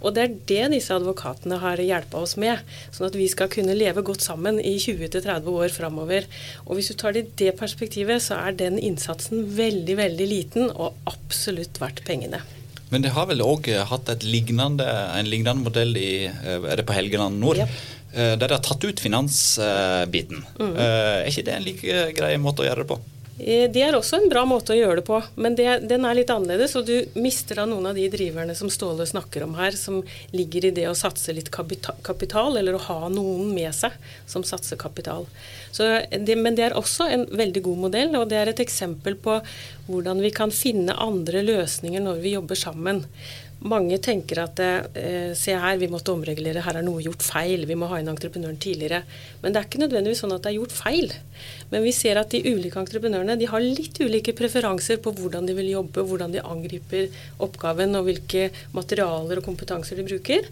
Og 0.00 0.14
det 0.14 0.22
er 0.22 0.36
det 0.50 0.70
disse 0.76 0.94
advokatene 0.94 1.58
har 1.62 1.82
hjulpet 1.82 2.18
oss 2.18 2.36
med, 2.38 2.62
sånn 2.94 3.08
at 3.08 3.18
vi 3.18 3.26
skal 3.30 3.50
kunne 3.50 3.76
leve 3.78 4.04
godt 4.06 4.22
sammen 4.22 4.60
i 4.62 4.76
20-30 4.82 5.50
år 5.50 5.74
framover. 5.74 6.26
Og 6.66 6.78
hvis 6.78 6.92
du 6.92 6.98
tar 6.98 7.16
det 7.16 7.26
i 7.26 7.36
det 7.44 7.56
perspektivet, 7.58 8.22
så 8.22 8.38
er 8.38 8.58
den 8.58 8.78
innsatsen 8.78 9.46
veldig, 9.58 9.98
veldig 9.98 10.28
liten, 10.30 10.70
og 10.70 10.98
absolutt 11.10 11.82
verdt 11.82 12.04
pengene. 12.06 12.42
Men 12.92 13.02
det 13.06 13.14
har 13.16 13.24
vel 13.30 13.40
òg 13.40 13.70
hatt 13.88 14.10
lignende, 14.26 14.84
en 14.84 15.28
lignende 15.30 15.64
modell 15.64 15.96
i, 15.96 16.28
eh, 16.28 16.58
er 16.60 16.76
det 16.76 16.84
på 16.86 16.92
Helgeland 16.92 17.40
nord? 17.40 17.62
Yep. 17.62 18.01
Eh, 18.12 18.34
der 18.36 18.48
de 18.48 18.52
har 18.54 18.62
tatt 18.64 18.84
ut 18.84 19.00
finansbiten. 19.00 20.44
Mm. 20.60 20.76
Er 20.76 21.30
ikke 21.30 21.46
det 21.48 21.56
en 21.56 21.66
like 21.66 22.06
grei 22.16 22.36
måte 22.40 22.64
å 22.64 22.68
gjøre 22.68 22.84
det 22.84 22.92
på? 22.92 23.00
Eh, 23.38 23.64
det 23.72 23.80
er 23.82 23.96
også 23.96 24.18
en 24.20 24.28
bra 24.30 24.42
måte 24.46 24.74
å 24.74 24.76
gjøre 24.76 25.00
det 25.00 25.06
på, 25.06 25.16
men 25.40 25.56
det, 25.56 25.66
den 25.88 26.04
er 26.06 26.18
litt 26.18 26.30
annerledes. 26.30 26.76
Og 26.78 26.86
du 26.86 27.18
mister 27.18 27.62
av 27.62 27.70
noen 27.70 27.88
av 27.90 27.96
de 27.98 28.04
driverne 28.12 28.54
som 28.58 28.70
Ståle 28.70 29.06
snakker 29.08 29.46
om 29.46 29.56
her, 29.58 29.74
som 29.78 30.02
ligger 30.34 30.68
i 30.68 30.74
det 30.76 30.86
å 30.90 30.96
satse 30.98 31.34
litt 31.34 31.50
kapital, 31.50 32.58
eller 32.60 32.76
å 32.76 32.84
ha 32.90 33.08
noen 33.12 33.50
med 33.54 33.72
seg 33.76 33.96
som 34.30 34.44
satser 34.46 34.80
kapital. 34.80 35.26
Det, 35.72 36.36
men 36.36 36.58
det 36.58 36.68
er 36.68 36.76
også 36.78 37.08
en 37.08 37.24
veldig 37.32 37.64
god 37.64 37.86
modell, 37.86 38.18
og 38.20 38.28
det 38.30 38.38
er 38.38 38.52
et 38.52 38.62
eksempel 38.62 39.16
på 39.16 39.40
hvordan 39.88 40.20
vi 40.22 40.30
kan 40.34 40.52
finne 40.54 40.94
andre 41.00 41.42
løsninger 41.46 42.04
når 42.04 42.20
vi 42.22 42.36
jobber 42.36 42.60
sammen. 42.60 43.02
Mange 43.68 43.98
tenker 44.02 44.40
at 44.42 44.60
eh, 44.62 45.32
se 45.38 45.54
her, 45.54 45.76
vi 45.78 45.88
måtte 45.90 46.10
omregulere, 46.14 46.64
her 46.64 46.78
er 46.80 46.84
noe 46.86 47.02
gjort 47.04 47.22
feil, 47.22 47.62
vi 47.68 47.76
må 47.78 47.86
ha 47.90 48.00
inn 48.00 48.10
entreprenøren 48.10 48.58
tidligere. 48.62 49.02
Men 49.42 49.54
det 49.54 49.60
er 49.60 49.68
ikke 49.68 49.82
nødvendigvis 49.84 50.22
sånn 50.24 50.34
at 50.34 50.42
det 50.42 50.50
er 50.50 50.58
gjort 50.58 50.74
feil. 50.74 51.12
Men 51.70 51.84
vi 51.86 51.94
ser 51.94 52.20
at 52.20 52.34
de 52.34 52.42
ulike 52.48 52.80
entreprenørene 52.80 53.36
de 53.38 53.48
har 53.50 53.62
litt 53.62 54.00
ulike 54.02 54.34
preferanser 54.38 54.98
på 55.02 55.14
hvordan 55.18 55.46
de 55.48 55.56
vil 55.58 55.70
jobbe, 55.72 56.04
hvordan 56.08 56.34
de 56.34 56.42
angriper 56.42 57.10
oppgaven 57.42 57.98
og 57.98 58.08
hvilke 58.10 58.48
materialer 58.76 59.40
og 59.40 59.46
kompetanser 59.46 60.00
de 60.00 60.06
bruker. 60.10 60.48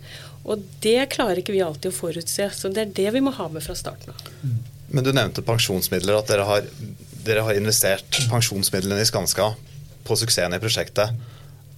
Og 0.47 0.63
det 0.85 0.99
klarer 1.13 1.43
ikke 1.43 1.55
vi 1.57 1.65
alltid 1.65 1.91
å 1.91 1.97
forutse. 1.97 2.47
Så 2.55 2.71
det 2.73 2.85
er 2.87 2.95
det 3.03 3.09
vi 3.17 3.25
må 3.25 3.35
ha 3.37 3.49
med 3.53 3.65
fra 3.65 3.77
starten 3.79 4.15
av. 4.15 4.23
Men 4.91 5.07
du 5.07 5.13
nevnte 5.15 5.45
pensjonsmidler, 5.47 6.19
at 6.19 6.31
dere 6.31 6.47
har, 6.49 6.71
dere 7.27 7.45
har 7.47 7.59
investert 7.59 8.23
pensjonsmidlene 8.31 9.03
i 9.03 9.11
Skanska 9.11 9.53
på 10.07 10.17
suksessen 10.19 10.57
i 10.57 10.63
prosjektet. 10.63 11.15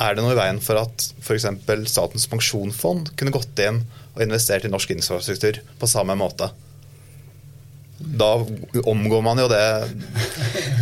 Er 0.03 0.17
det 0.17 0.25
noe 0.25 0.35
i 0.35 0.39
veien 0.39 0.59
for 0.63 0.81
at 0.81 1.07
f.eks. 1.23 1.47
Statens 1.91 2.27
pensjonsfond 2.31 3.13
kunne 3.19 3.35
gått 3.35 3.61
inn 3.63 3.83
og 4.13 4.23
investert 4.25 4.67
i 4.67 4.73
norsk 4.73 4.95
infrastruktur 4.97 5.61
på 5.79 5.91
samme 5.91 6.17
måte? 6.19 6.51
Da 8.03 8.33
omgår 8.91 9.23
man 9.23 9.39
jo 9.39 9.47
det, 9.51 9.63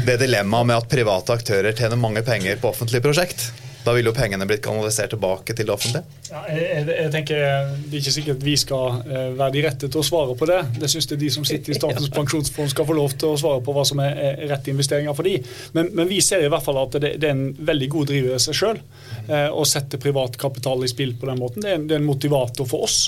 det 0.07 0.21
dilemmaet 0.23 0.71
med 0.71 0.79
at 0.79 0.89
private 0.93 1.37
aktører 1.37 1.77
tjener 1.77 2.01
mange 2.01 2.23
penger 2.25 2.57
på 2.63 2.71
offentlige 2.73 3.05
prosjekt. 3.05 3.51
Da 3.85 3.95
ville 3.97 4.11
jo 4.11 4.17
pengene 4.17 4.45
blitt 4.49 4.61
kanalisert 4.65 5.15
tilbake 5.15 5.55
til 5.57 5.69
det 5.69 5.73
offentlige. 5.73 6.05
Ja, 6.29 6.43
jeg, 6.53 6.85
jeg, 6.89 7.11
tenker 7.15 7.39
Det 7.81 7.97
er 7.97 8.01
ikke 8.01 8.13
sikkert 8.15 8.45
vi 8.45 8.57
skal 8.61 8.99
uh, 9.07 9.31
være 9.39 9.55
de 9.55 9.63
rette 9.65 9.89
til 9.89 10.03
å 10.03 10.05
svare 10.05 10.37
på 10.37 10.49
det. 10.51 10.59
Det 10.83 10.91
syns 10.93 11.09
jeg 11.11 11.21
de 11.23 11.31
som 11.33 11.47
sitter 11.49 11.73
i 11.73 11.79
Statens 11.79 12.11
pensjonsfond 12.19 12.73
skal 12.75 12.89
få 12.89 12.97
lov 12.99 13.17
til 13.17 13.33
å 13.33 13.39
svare 13.41 13.63
på 13.65 13.75
hva 13.77 13.87
som 13.89 14.03
er, 14.05 14.45
rette 14.51 14.73
investeringer 14.73 15.17
for 15.17 15.29
de. 15.29 15.39
Men, 15.77 15.91
men, 15.95 16.11
vi 16.11 16.21
ser 16.25 16.45
i 16.45 16.53
hvert 16.53 16.67
fall 16.67 16.83
at 16.83 16.99
det, 17.01 17.15
det 17.23 17.31
er 17.31 17.37
en 17.37 17.49
veldig 17.57 17.91
god 17.97 18.13
driver 18.13 18.37
i 18.37 18.45
seg 18.45 18.61
sjøl 18.61 18.83
uh, 18.83 19.49
å 19.49 19.65
sette 19.69 20.01
privat 20.03 20.37
kapital 20.41 20.85
i 20.85 20.93
spill 20.93 21.17
på 21.17 21.31
den 21.31 21.41
måten. 21.41 21.65
Det 21.65 21.73
er 21.73 21.81
en, 21.81 21.89
det 21.89 21.97
er 21.97 22.05
en 22.05 22.09
motivator 22.11 22.69
for 22.69 22.85
oss. 22.89 23.01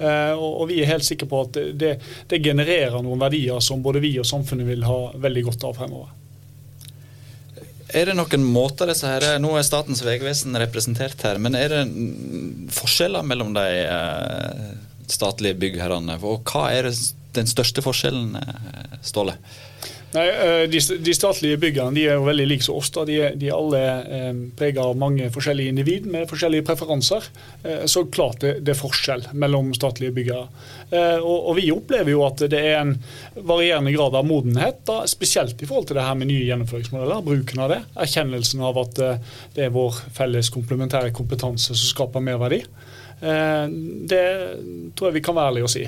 Uh, 0.00 0.34
og, 0.34 0.50
og, 0.50 0.66
vi 0.72 0.82
er 0.82 0.90
helt 0.90 1.06
sikre 1.06 1.30
på 1.30 1.46
at 1.46 1.62
det, 1.78 1.96
det 2.28 2.42
genererer 2.42 2.98
noen 2.98 3.22
verdier 3.22 3.62
som 3.64 3.84
både 3.84 4.02
vi 4.02 4.16
og 4.18 4.26
samfunnet 4.28 4.66
vil 4.74 4.86
ha 4.90 5.00
veldig 5.14 5.50
godt 5.52 5.70
av 5.70 5.78
fremover. 5.78 6.25
Er 7.94 8.08
det 8.08 8.16
noen 8.18 8.46
måter 8.50 8.90
disse 8.90 9.06
her, 9.06 9.24
Nå 9.42 9.52
er 9.54 9.66
Statens 9.66 10.02
vegvesen 10.02 10.56
representert 10.58 11.22
her, 11.22 11.38
men 11.38 11.54
er 11.54 11.70
det 11.70 11.82
forskjeller 12.74 13.26
mellom 13.26 13.52
de 13.54 13.66
eh, 13.84 14.64
statlige 15.10 15.58
byggherrene? 15.62 16.18
Og 16.26 16.42
hva 16.50 16.66
er 16.74 16.90
den 17.36 17.50
største 17.50 17.84
forskjellen, 17.84 18.34
eh, 18.40 18.98
Ståle? 19.06 19.36
Nei, 20.16 20.26
eh, 20.32 20.62
de, 20.70 20.80
de, 21.04 21.12
statlige 21.14 21.58
byggene 21.60 21.92
de 21.96 22.06
er 22.08 22.16
jo 22.16 22.24
veldig 22.24 22.46
like 22.48 22.64
som 22.64 22.78
oss. 22.78 22.88
da. 22.94 23.04
De, 23.08 23.18
de 23.36 23.50
er 23.50 23.56
alle 23.56 23.80
eh, 23.82 24.38
preget 24.56 24.80
av 24.80 24.96
mange 24.98 25.28
forskjellige 25.34 25.74
individ 25.74 26.06
med 26.08 26.28
forskjellige 26.30 26.64
preferanser. 26.68 27.26
Eh, 27.62 27.84
så 27.90 28.06
klart 28.08 28.40
det, 28.44 28.54
det, 28.64 28.72
er 28.72 28.80
forskjell 28.80 29.26
mellom 29.36 29.74
statlige 29.76 30.14
byggere. 30.16 30.46
Eh, 30.88 31.18
og, 31.20 31.50
og, 31.50 31.52
Vi 31.58 31.68
opplever 31.74 32.14
jo 32.14 32.24
at 32.24 32.46
det 32.48 32.62
er 32.62 32.80
en 32.80 32.94
varierende 33.36 33.92
grad 33.92 34.16
av 34.16 34.28
modenhet, 34.28 34.80
da, 34.88 35.02
spesielt 35.10 35.60
i 35.60 35.68
forhold 35.68 35.90
til 35.90 36.00
det 36.00 36.08
her 36.08 36.16
med 36.16 36.30
nye 36.32 36.48
gjennomføringsmodeller. 36.48 37.24
Bruken 37.26 37.64
av 37.66 37.74
det. 37.74 37.82
Erkjennelsen 38.06 38.64
av 38.64 38.80
at 38.86 39.04
eh, 39.04 39.38
det 39.58 39.68
er 39.68 39.76
vår 39.76 40.00
felles 40.16 40.52
komplementære 40.54 41.12
kompetanse 41.16 41.74
som 41.74 41.92
skaper 41.92 42.24
merverdi. 42.24 42.62
Eh, 43.20 43.64
det 44.08 44.26
tror 44.96 45.10
jeg 45.10 45.20
vi 45.20 45.28
kan 45.28 45.36
være 45.36 45.52
ærlige 45.52 45.68
å 45.68 45.76
si. 45.76 45.86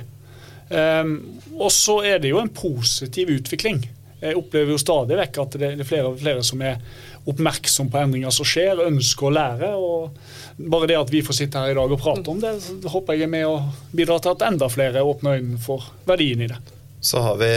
og 0.69 1.71
så 1.73 1.95
er 2.05 2.19
det 2.21 2.29
jo 2.29 2.43
en 2.43 2.51
positiv 2.53 3.31
utvikling. 3.33 3.87
Jeg 4.20 4.35
opplever 4.38 4.74
jo 4.74 4.81
stadig 4.83 5.18
vekk 5.20 5.38
at 5.44 5.57
det 5.61 5.68
er 5.70 5.87
flere 5.87 6.11
og 6.11 6.18
flere 6.18 6.42
som 6.46 6.62
er 6.66 6.81
oppmerksom 7.28 7.90
på 7.92 8.00
endringer 8.00 8.33
som 8.35 8.46
skjer, 8.48 8.81
ønsker 8.88 9.28
å 9.28 9.35
lære. 9.35 9.70
og 9.76 10.16
Bare 10.59 10.88
det 10.90 10.98
at 10.98 11.12
vi 11.12 11.22
får 11.22 11.38
sitte 11.38 11.62
her 11.62 11.74
i 11.74 11.78
dag 11.78 11.92
og 11.94 12.00
prate 12.02 12.33
om 12.33 12.40
det, 12.42 12.54
håper 12.88 13.14
jeg 13.14 13.28
er 13.28 13.33
med 13.33 13.46
å 13.46 13.61
bidra 13.94 14.18
til 14.22 14.35
at 14.35 14.46
enda 14.48 14.70
flere 14.72 15.04
åpner 15.07 15.38
øynene 15.38 15.61
for 15.62 15.87
verdien 16.09 16.42
i 16.42 16.50
det. 16.50 16.59
Så 17.00 17.22
har 17.22 17.38
vi 17.38 17.50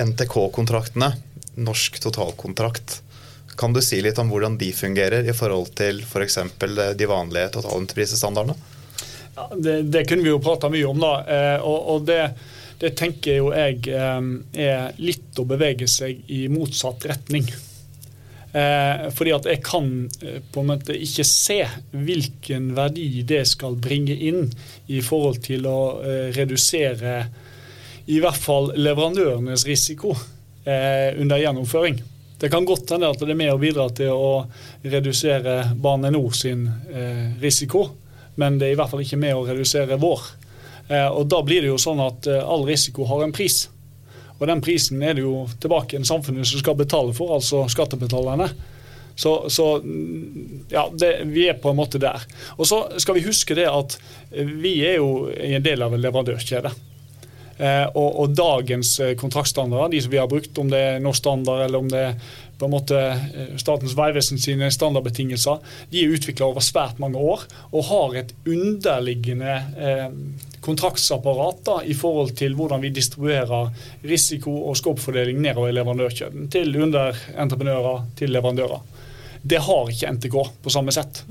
NTK-kontraktene, 0.00 1.12
Norsk 1.60 1.98
totalkontrakt. 2.00 3.02
Kan 3.60 3.74
du 3.76 3.82
si 3.84 3.98
litt 4.00 4.16
om 4.18 4.30
hvordan 4.32 4.56
de 4.56 4.70
fungerer 4.72 5.28
i 5.28 5.34
forhold 5.36 5.74
til 5.76 6.00
f.eks. 6.06 6.38
For 6.56 6.94
de 6.96 7.08
vanlige 7.10 7.52
totalentreprisestandardene? 7.58 8.56
Ja, 9.36 9.50
det, 9.56 9.82
det, 9.92 10.06
kunne 10.08 10.24
vi 10.24 10.32
jo 10.32 10.40
prata 10.40 10.70
mye 10.72 10.88
om, 10.88 11.00
da. 11.00 11.12
Eh, 11.24 11.60
og, 11.60 11.78
og 11.92 12.08
det 12.08 12.22
det 12.82 12.96
tenker 12.98 13.38
jo 13.38 13.52
jeg 13.54 13.84
eh, 13.94 14.24
er 14.58 14.96
litt 14.98 15.38
å 15.38 15.46
bevege 15.46 15.86
seg 15.90 16.24
i 16.34 16.46
motsatt 16.50 17.06
retning. 17.06 17.46
Eh, 18.52 19.06
fordi 19.14 19.32
at 19.36 19.46
jeg 19.48 19.62
kan 19.64 19.92
eh, 20.20 20.40
på 20.42 20.64
en 20.64 20.72
måte 20.72 20.96
ikke 20.98 21.24
se 21.28 21.60
hvilken 21.94 22.72
verdi 22.76 23.22
det 23.28 23.44
skal 23.52 23.78
bringe 23.78 24.16
inn 24.16 24.48
i 24.90 24.98
forhold 25.04 25.44
til 25.46 25.68
å 25.70 25.80
redusere 26.34 27.16
i 28.10 28.18
hvert 28.18 28.42
fall 28.42 28.72
leverandørenes 28.74 29.62
risiko 29.68 30.16
under 30.62 31.38
gjennomføring. 31.38 31.96
Det 32.38 32.50
kan 32.50 32.66
godt 32.66 32.90
hende 32.94 33.08
at 33.10 33.18
det 33.18 33.30
er 33.30 33.38
med 33.38 33.50
å 33.50 33.58
bidra 33.58 33.88
til 33.94 34.10
å 34.14 34.32
redusere 34.82 35.72
Bane 35.78 36.10
NOR 36.14 36.34
sin 36.34 36.64
risiko, 37.42 37.84
men 38.38 38.58
det 38.58 38.68
er 38.68 38.74
i 38.74 38.78
hvert 38.78 38.90
fall 38.90 39.02
ikke 39.02 39.18
med 39.22 39.38
å 39.38 39.46
redusere 39.46 39.98
vår. 40.02 40.22
Eh, 40.92 41.08
og 41.08 41.26
Da 41.26 41.40
blir 41.44 41.64
det 41.64 41.72
jo 41.72 41.80
sånn 41.80 42.02
at 42.04 42.28
eh, 42.28 42.42
all 42.42 42.66
risiko 42.68 43.06
har 43.08 43.24
en 43.24 43.34
pris. 43.34 43.64
Og 44.38 44.46
Den 44.50 44.62
prisen 44.64 45.02
er 45.02 45.16
det 45.16 45.24
jo 45.24 45.46
tilbake 45.62 45.96
en 45.96 46.06
samfunnet 46.08 46.48
som 46.48 46.60
skal 46.60 46.78
betale 46.78 47.14
for, 47.16 47.34
altså 47.36 47.64
skattebetalerne. 47.70 48.50
Så, 49.14 49.34
så 49.52 49.66
ja, 50.72 50.86
det, 50.98 51.10
vi 51.28 51.44
er 51.50 51.60
på 51.60 51.70
en 51.70 51.78
måte 51.78 52.00
der. 52.00 52.24
Og 52.56 52.66
så 52.66 52.80
skal 53.02 53.18
vi 53.18 53.26
huske 53.26 53.54
det 53.54 53.68
at 53.68 53.98
vi 54.32 54.78
er 54.88 54.96
jo 54.98 55.28
en 55.30 55.62
del 55.62 55.84
av 55.84 55.94
en 55.94 56.02
leverandørkjede. 56.02 56.72
Eh, 57.62 57.84
og, 57.92 58.08
og, 58.08 58.32
dagens 58.34 58.96
kontraktstandarder, 59.20 59.92
de 59.92 60.00
som 60.02 60.14
vi 60.14 60.18
har 60.18 60.30
brukt, 60.32 60.56
om 60.58 60.72
det 60.72 60.80
er 60.80 61.04
norsk 61.04 61.22
standard 61.22 61.66
eller 61.68 61.84
om 61.84 61.92
det 61.92 62.06
er 62.08 62.16
på 62.58 62.68
en 62.68 62.74
måte 62.74 62.98
Statens 63.58 63.96
vegvesen 63.98 64.40
sine 64.40 64.68
standardbetingelser, 64.70 65.60
de 65.90 66.02
er 66.02 66.14
utvikla 66.14 66.50
over 66.52 66.64
svært 66.64 67.00
mange 67.02 67.18
år 67.18 67.46
og 67.72 67.86
har 67.88 68.18
et 68.20 68.34
underliggende 68.46 69.56
eh, 69.76 70.08
kontraktsapparat 70.62 71.62
da, 71.66 71.78
i 71.82 71.94
forhold 71.98 72.36
til 72.38 72.54
hvordan 72.58 72.84
vi 72.84 72.92
distribuerer 72.94 73.72
risiko 74.06 74.54
og 74.68 74.78
skåpfordeling 74.78 75.40
nedover 75.42 75.72
i 75.72 75.76
leverandørkjeden. 75.78 76.50
Til 76.54 76.76
underentreprenører, 76.76 78.04
til 78.18 78.34
leverandører. 78.36 78.84
Det 79.42 79.58
har 79.66 79.90
ikke 79.90 80.12
NTK 80.18 80.36
på 80.62 80.70
samme 80.70 80.94
sett. 80.94 81.24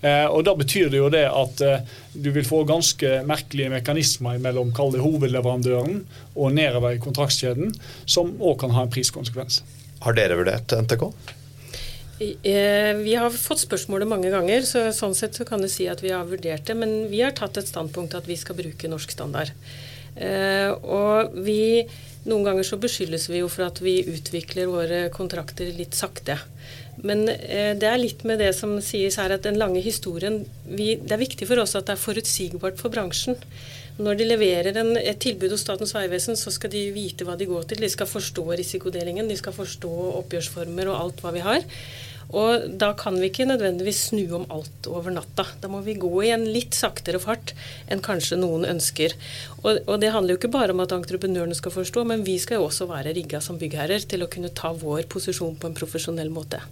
Eh, 0.00 0.26
og 0.30 0.44
Da 0.46 0.54
betyr 0.56 0.88
det 0.88 1.00
jo 1.02 1.10
det 1.12 1.26
at 1.26 1.60
eh, 1.66 1.82
du 2.14 2.30
vil 2.32 2.46
få 2.46 2.62
ganske 2.64 3.20
merkelige 3.28 3.72
mekanismer 3.72 4.38
mellom 4.38 4.72
hovedleverandøren 4.76 6.04
og 6.36 6.54
nedover 6.54 6.94
i 6.94 7.02
kontraktskjeden, 7.02 7.74
som 8.06 8.32
òg 8.38 8.60
kan 8.62 8.72
ha 8.76 8.86
en 8.86 8.92
priskonsekvens. 8.92 9.62
Har 10.00 10.16
dere 10.16 10.38
vurdert 10.38 10.72
NTK? 10.72 11.06
Eh, 12.20 12.94
vi 13.00 13.14
har 13.16 13.32
fått 13.32 13.62
spørsmålet 13.62 14.08
mange 14.08 14.30
ganger, 14.32 14.64
så 14.68 14.86
sånn 14.96 15.16
sett 15.16 15.38
så 15.38 15.46
kan 15.48 15.62
du 15.62 15.68
si 15.72 15.86
at 15.88 16.02
vi 16.04 16.12
har 16.12 16.28
vurdert 16.28 16.66
det. 16.68 16.76
Men 16.76 17.08
vi 17.12 17.22
har 17.24 17.32
tatt 17.36 17.56
et 17.60 17.68
standpunkt 17.68 18.16
at 18.16 18.28
vi 18.28 18.36
skal 18.40 18.58
bruke 18.58 18.90
norsk 18.92 19.12
standard. 19.16 19.52
Eh, 20.16 20.70
og 20.70 21.36
vi 21.46 21.86
Noen 22.20 22.44
ganger 22.44 22.66
så 22.68 22.76
beskyldes 22.76 23.30
vi 23.30 23.38
jo 23.40 23.46
for 23.48 23.64
at 23.64 23.78
vi 23.80 23.94
utvikler 24.04 24.68
våre 24.68 24.98
kontrakter 25.08 25.70
litt 25.72 25.96
sakte. 25.96 26.34
Men 27.00 27.24
eh, 27.32 27.72
det 27.80 27.88
er 27.88 27.96
litt 27.96 28.26
med 28.28 28.42
det 28.42 28.50
som 28.58 28.74
sies 28.84 29.16
her, 29.16 29.32
at 29.32 29.46
den 29.46 29.56
lange 29.56 29.80
historien 29.80 30.42
vi, 30.66 30.98
Det 31.00 31.16
er 31.16 31.22
viktig 31.22 31.48
for 31.48 31.62
oss 31.62 31.72
at 31.78 31.88
det 31.88 31.96
er 31.96 32.02
forutsigbart 32.02 32.76
for 32.76 32.92
bransjen. 32.92 33.40
Når 34.00 34.16
de 34.16 34.28
leverer 34.28 34.76
en, 34.80 34.94
et 34.96 35.18
tilbud 35.20 35.52
hos 35.52 35.64
Statens 35.66 35.92
vegvesen, 35.92 36.38
så 36.38 36.52
skal 36.54 36.72
de 36.72 36.86
vite 36.94 37.26
hva 37.28 37.36
de 37.36 37.48
går 37.48 37.66
til. 37.68 37.82
De 37.84 37.90
skal 37.92 38.08
forstå 38.08 38.46
risikodelingen, 38.62 39.28
de 39.28 39.36
skal 39.36 39.52
forstå 39.56 39.90
oppgjørsformer 40.22 40.88
og 40.88 40.96
alt 40.96 41.20
hva 41.20 41.34
vi 41.36 41.44
har. 41.44 41.66
Og 42.30 42.66
da 42.78 42.92
kan 42.94 43.16
vi 43.18 43.26
ikke 43.26 43.48
nødvendigvis 43.48 44.04
snu 44.10 44.22
om 44.38 44.44
alt 44.54 44.86
over 44.86 45.10
natta. 45.12 45.44
Da 45.60 45.68
må 45.70 45.80
vi 45.82 45.96
gå 45.98 46.10
i 46.22 46.30
en 46.30 46.46
litt 46.54 46.76
saktere 46.78 47.18
fart 47.22 47.52
enn 47.90 48.02
kanskje 48.04 48.38
noen 48.38 48.68
ønsker. 48.70 49.16
Og, 49.64 49.80
og 49.82 49.96
det 50.02 50.12
handler 50.14 50.36
jo 50.36 50.40
ikke 50.40 50.52
bare 50.54 50.76
om 50.76 50.82
at 50.84 50.94
entreprenørene 50.94 51.58
skal 51.58 51.74
forstå, 51.74 52.04
men 52.06 52.22
vi 52.26 52.38
skal 52.40 52.60
jo 52.60 52.68
også 52.68 52.86
være 52.90 53.16
rigga 53.18 53.42
som 53.42 53.58
byggherrer 53.60 54.06
til 54.08 54.22
å 54.22 54.30
kunne 54.30 54.52
ta 54.54 54.70
vår 54.72 55.08
posisjon 55.10 55.58
på 55.58 55.70
en 55.70 55.76
profesjonell 55.76 56.30
måte. 56.32 56.62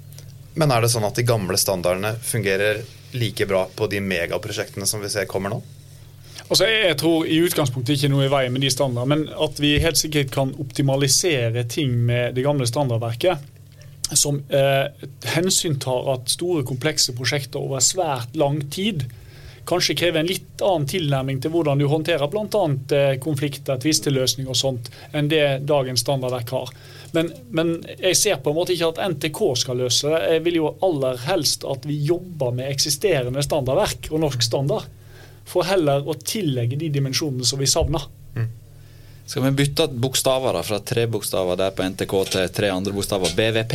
Men 0.59 0.73
er 0.75 0.83
det 0.83 0.93
sånn 0.95 1.07
at 1.07 1.19
de 1.19 1.27
gamle 1.27 1.59
standardene 1.61 2.15
fungerer 2.23 2.81
like 3.19 3.47
bra 3.51 3.67
på 3.75 3.91
de 3.91 4.01
megaprosjektene 4.05 4.87
som 4.87 5.03
vi 5.03 5.11
ser 5.11 5.29
kommer 5.31 5.53
nå? 5.55 5.61
Altså, 6.47 6.69
jeg 6.71 6.97
tror 7.01 7.27
i 7.29 7.41
utgangspunktet 7.45 7.99
ikke 7.99 8.11
noe 8.13 8.25
i 8.29 8.33
veien 8.33 8.55
med 8.55 8.63
de 8.65 8.71
standardene, 8.73 9.27
men 9.27 9.45
at 9.49 9.61
vi 9.61 9.75
helt 9.83 10.01
sikkert 10.01 10.33
kan 10.33 10.55
optimalisere 10.63 11.67
ting 11.69 11.93
med 12.09 12.39
det 12.39 12.47
gamle 12.47 12.69
standardverket 12.69 13.55
som 14.17 14.39
eh, 14.49 14.87
hensyntar 15.35 16.07
at 16.15 16.31
store, 16.33 16.63
komplekse 16.65 17.13
prosjekter 17.17 17.61
over 17.61 17.83
svært 17.85 18.37
lang 18.41 18.63
tid 18.73 19.05
kanskje 19.69 19.97
krever 20.01 20.23
en 20.23 20.29
litt 20.29 20.63
annen 20.65 20.89
tilnærming 20.89 21.41
til 21.43 21.53
hvordan 21.53 21.81
du 21.81 21.87
håndterer 21.91 22.31
bl.a. 22.33 22.63
Eh, 22.97 23.17
konflikter, 23.23 23.81
tvisteløsning 23.81 24.49
og 24.49 24.57
sånt, 24.57 24.89
enn 25.13 25.29
det 25.29 25.45
dagens 25.69 26.05
standardverk 26.07 26.55
har. 26.57 26.73
Men, 27.13 27.31
men, 27.57 27.75
jeg 27.97 28.17
ser 28.21 28.41
på 28.45 28.53
en 28.53 28.59
måte 28.59 28.75
ikke 28.75 28.91
at 28.95 29.03
NTK 29.15 29.43
skal 29.63 29.81
løse 29.81 30.13
det. 30.13 30.23
Jeg 30.35 30.45
vil 30.47 30.59
jo 30.61 30.73
aller 30.85 31.21
helst 31.29 31.65
at 31.69 31.85
vi 31.89 31.97
jobber 32.09 32.53
med 32.57 32.69
eksisterende 32.69 33.45
standardverk 33.45 34.11
og 34.13 34.25
norsk 34.25 34.45
standard, 34.45 34.89
for 35.49 35.67
heller 35.69 36.07
å 36.09 36.17
tillegge 36.21 36.79
de 36.81 36.91
dimensjonene 36.93 37.47
som 37.49 37.61
vi 37.61 37.69
savner. 37.71 38.05
Mm. 38.37 38.49
Skal 39.29 39.45
vi 39.45 39.55
bytte 39.63 39.89
bokstaver 39.93 40.57
da, 40.57 40.65
fra 40.65 40.81
tre 40.81 41.07
bokstaver 41.11 41.59
der 41.61 41.73
på 41.77 41.85
NTK 41.85 42.15
til 42.33 42.51
tre 42.55 42.73
andre 42.73 42.95
bokstaver? 42.97 43.35
BVP. 43.37 43.75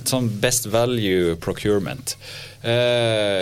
Et 0.00 0.12
sånn 0.12 0.28
Best 0.40 0.68
Value 0.72 1.36
Procurement. 1.40 2.14
Uh, 2.60 3.40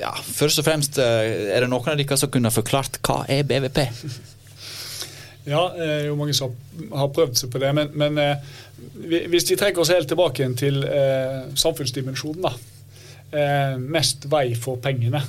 ja, 0.00 0.10
først 0.26 0.58
og 0.58 0.66
fremst, 0.66 0.98
uh, 0.98 1.22
er 1.54 1.62
det 1.62 1.70
noen 1.70 1.92
av 1.92 1.98
dere 1.98 2.18
som 2.18 2.30
kunne 2.34 2.50
forklart 2.54 2.98
hva 3.06 3.22
er 3.30 3.46
BVP? 3.48 3.82
Ja, 5.44 5.58
det 5.76 5.84
er 5.84 6.06
jo 6.06 6.14
mange 6.16 6.32
som 6.32 6.54
har 6.96 7.10
prøvd 7.12 7.34
seg 7.36 7.50
på 7.52 7.60
det. 7.60 7.68
Men, 7.76 7.90
men 8.00 8.16
hvis 9.28 9.44
vi 9.50 9.58
trekker 9.60 9.82
oss 9.82 9.90
helt 9.92 10.08
tilbake 10.08 10.46
til 10.56 10.78
samfunnsdimensjonen, 11.60 12.46
da. 12.46 13.76
mest 13.76 14.24
vei 14.32 14.54
for 14.56 14.80
pengene. 14.80 15.20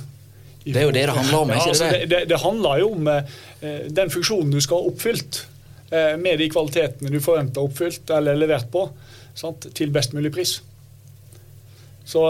Det 0.66 0.80
er 0.80 0.88
jo 0.88 0.94
det 0.94 1.04
det 1.06 1.14
handler 1.14 1.38
om, 1.38 1.50
ikke 1.54 1.62
ja, 1.62 1.72
altså, 1.74 1.90
det, 1.92 2.06
det, 2.10 2.22
det, 2.30 2.38
handler 2.42 2.80
jo 2.82 2.88
om 2.96 3.10
eh, 3.12 3.34
den 3.94 4.10
funksjonen 4.10 4.50
du 4.50 4.58
skal 4.64 4.80
ha 4.82 4.90
oppfylt, 4.90 5.44
eh, 5.94 6.14
med 6.18 6.40
de 6.42 6.48
kvalitetene 6.50 7.12
du 7.12 7.20
forventer 7.22 7.62
oppfylt 7.62 8.10
eller 8.16 8.38
levert 8.40 8.66
på, 8.72 8.88
sant, 9.38 9.68
til 9.78 9.94
best 9.94 10.16
mulig 10.16 10.34
pris. 10.34 10.56
Så, 12.06 12.22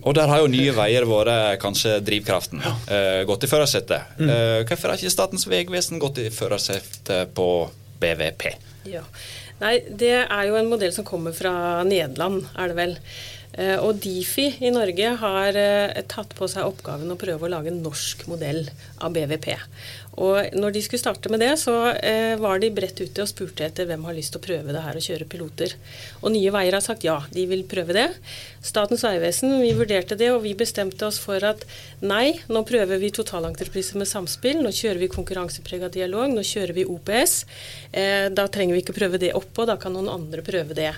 og 0.00 0.14
der 0.16 0.30
har 0.30 0.40
jo 0.40 0.48
Nye 0.48 0.72
Veier 0.72 1.04
vært 1.04 1.60
kanskje 1.60 1.98
drivkraften. 2.00 2.62
Ja. 2.64 2.70
Uh, 2.88 3.18
gått 3.28 3.44
i 3.44 3.50
førersetet. 3.50 4.14
Mm. 4.16 4.30
Uh, 4.30 4.60
hvorfor 4.64 4.88
har 4.88 4.96
ikke 4.96 5.12
Statens 5.12 5.44
vegvesen 5.50 6.00
gått 6.00 6.22
i 6.22 6.30
førersetet 6.32 7.34
på 7.36 7.48
BVP? 8.00 8.46
Ja. 8.88 9.02
Nei, 9.60 9.74
det 9.84 10.14
er 10.22 10.46
jo 10.48 10.56
en 10.56 10.70
modell 10.70 10.94
som 10.96 11.04
kommer 11.04 11.36
fra 11.36 11.52
Nederland, 11.84 12.46
er 12.56 12.72
det 12.72 12.78
vel. 12.78 12.96
Uh, 13.56 13.78
og 13.82 13.98
Difi 14.02 14.46
i 14.62 14.70
Norge 14.74 15.14
har 15.20 15.58
tatt 16.10 16.36
på 16.38 16.48
seg 16.50 16.68
oppgaven 16.68 17.10
å 17.10 17.18
prøve 17.20 17.48
å 17.48 17.52
lage 17.52 17.72
en 17.72 17.82
norsk 17.84 18.26
modell 18.30 18.62
av 19.02 19.14
BVP. 19.16 19.52
Og 20.18 20.56
når 20.58 20.74
de 20.74 20.82
skulle 20.82 21.00
starte 21.00 21.30
med 21.30 21.40
det, 21.40 21.52
så 21.60 21.74
eh, 21.94 22.34
var 22.40 22.58
de 22.60 22.72
bredt 22.74 22.98
ute 22.98 23.22
og 23.22 23.30
spurte 23.30 23.64
etter 23.64 23.86
hvem 23.86 24.02
har 24.08 24.16
lyst 24.16 24.34
til 24.34 24.40
å 24.40 24.44
prøve 24.44 24.74
det 24.74 24.82
her 24.82 24.98
og 24.98 25.04
kjøre 25.06 25.28
piloter. 25.30 25.76
Og 26.20 26.34
Nye 26.34 26.50
Veier 26.54 26.76
har 26.76 26.84
sagt 26.84 27.06
ja, 27.06 27.20
de 27.30 27.46
vil 27.50 27.62
prøve 27.70 27.94
det. 27.96 28.08
Statens 28.60 29.04
vegvesen, 29.06 29.54
vi 29.62 29.70
vurderte 29.78 30.18
det, 30.18 30.32
og 30.34 30.42
vi 30.44 30.56
bestemte 30.58 31.06
oss 31.06 31.20
for 31.22 31.40
at 31.46 31.62
nei, 32.02 32.40
nå 32.50 32.64
prøver 32.68 33.00
vi 33.00 33.12
totalentrepriser 33.14 34.00
med 34.02 34.10
samspill, 34.10 34.60
nå 34.60 34.74
kjører 34.74 35.00
vi 35.04 35.12
konkurranseprega 35.14 35.92
dialog, 35.94 36.28
nå 36.34 36.44
kjører 36.44 36.76
vi 36.76 36.88
OPS. 36.90 37.36
Eh, 37.92 38.26
da 38.34 38.48
trenger 38.50 38.76
vi 38.76 38.84
ikke 38.84 38.98
prøve 38.98 39.22
det 39.22 39.32
oppå, 39.38 39.64
da 39.68 39.78
kan 39.80 39.94
noen 39.94 40.10
andre 40.10 40.44
prøve 40.44 40.76
det. 40.76 40.92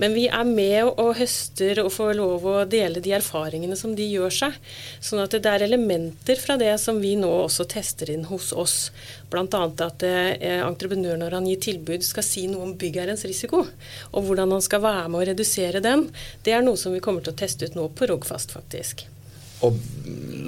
Men 0.00 0.14
vi 0.16 0.28
er 0.32 0.46
med 0.48 0.94
og 0.94 1.16
høster 1.18 1.82
og 1.82 1.90
får 1.92 2.14
lov 2.16 2.46
å 2.48 2.56
dele 2.68 3.02
de 3.04 3.12
erfaringene 3.18 3.76
som 3.76 3.92
de 3.96 4.06
gjør 4.08 4.32
seg. 4.32 4.56
Sånn 5.02 5.20
at 5.20 5.34
det 5.34 5.50
er 5.50 5.66
elementer 5.66 6.40
fra 6.40 6.56
det 6.60 6.72
som 6.80 7.02
vi 7.02 7.16
nå 7.20 7.28
også 7.42 7.66
tester 7.68 8.14
inn 8.14 8.24
hos 8.30 8.49
oss. 8.52 8.90
Bl.a. 9.30 9.62
at 9.86 10.04
eh, 10.06 10.58
entreprenør 10.64 11.20
når 11.20 11.38
han 11.38 11.48
gir 11.50 11.62
tilbud 11.70 12.04
skal 12.06 12.26
si 12.26 12.46
noe 12.50 12.66
om 12.68 12.74
byggherrens 12.80 13.24
risiko. 13.28 13.64
Og 14.10 14.26
hvordan 14.26 14.56
han 14.56 14.64
skal 14.64 14.84
være 14.84 15.08
med 15.08 15.22
å 15.22 15.30
redusere 15.30 15.82
den. 15.84 16.08
Det 16.44 16.56
er 16.56 16.66
noe 16.66 16.80
som 16.80 16.94
vi 16.96 17.02
kommer 17.04 17.24
til 17.24 17.34
å 17.34 17.40
teste 17.40 17.70
ut 17.70 17.78
nå 17.78 17.88
på 17.94 18.10
Rogfast, 18.10 18.54
faktisk. 18.56 19.06
Og 19.66 19.76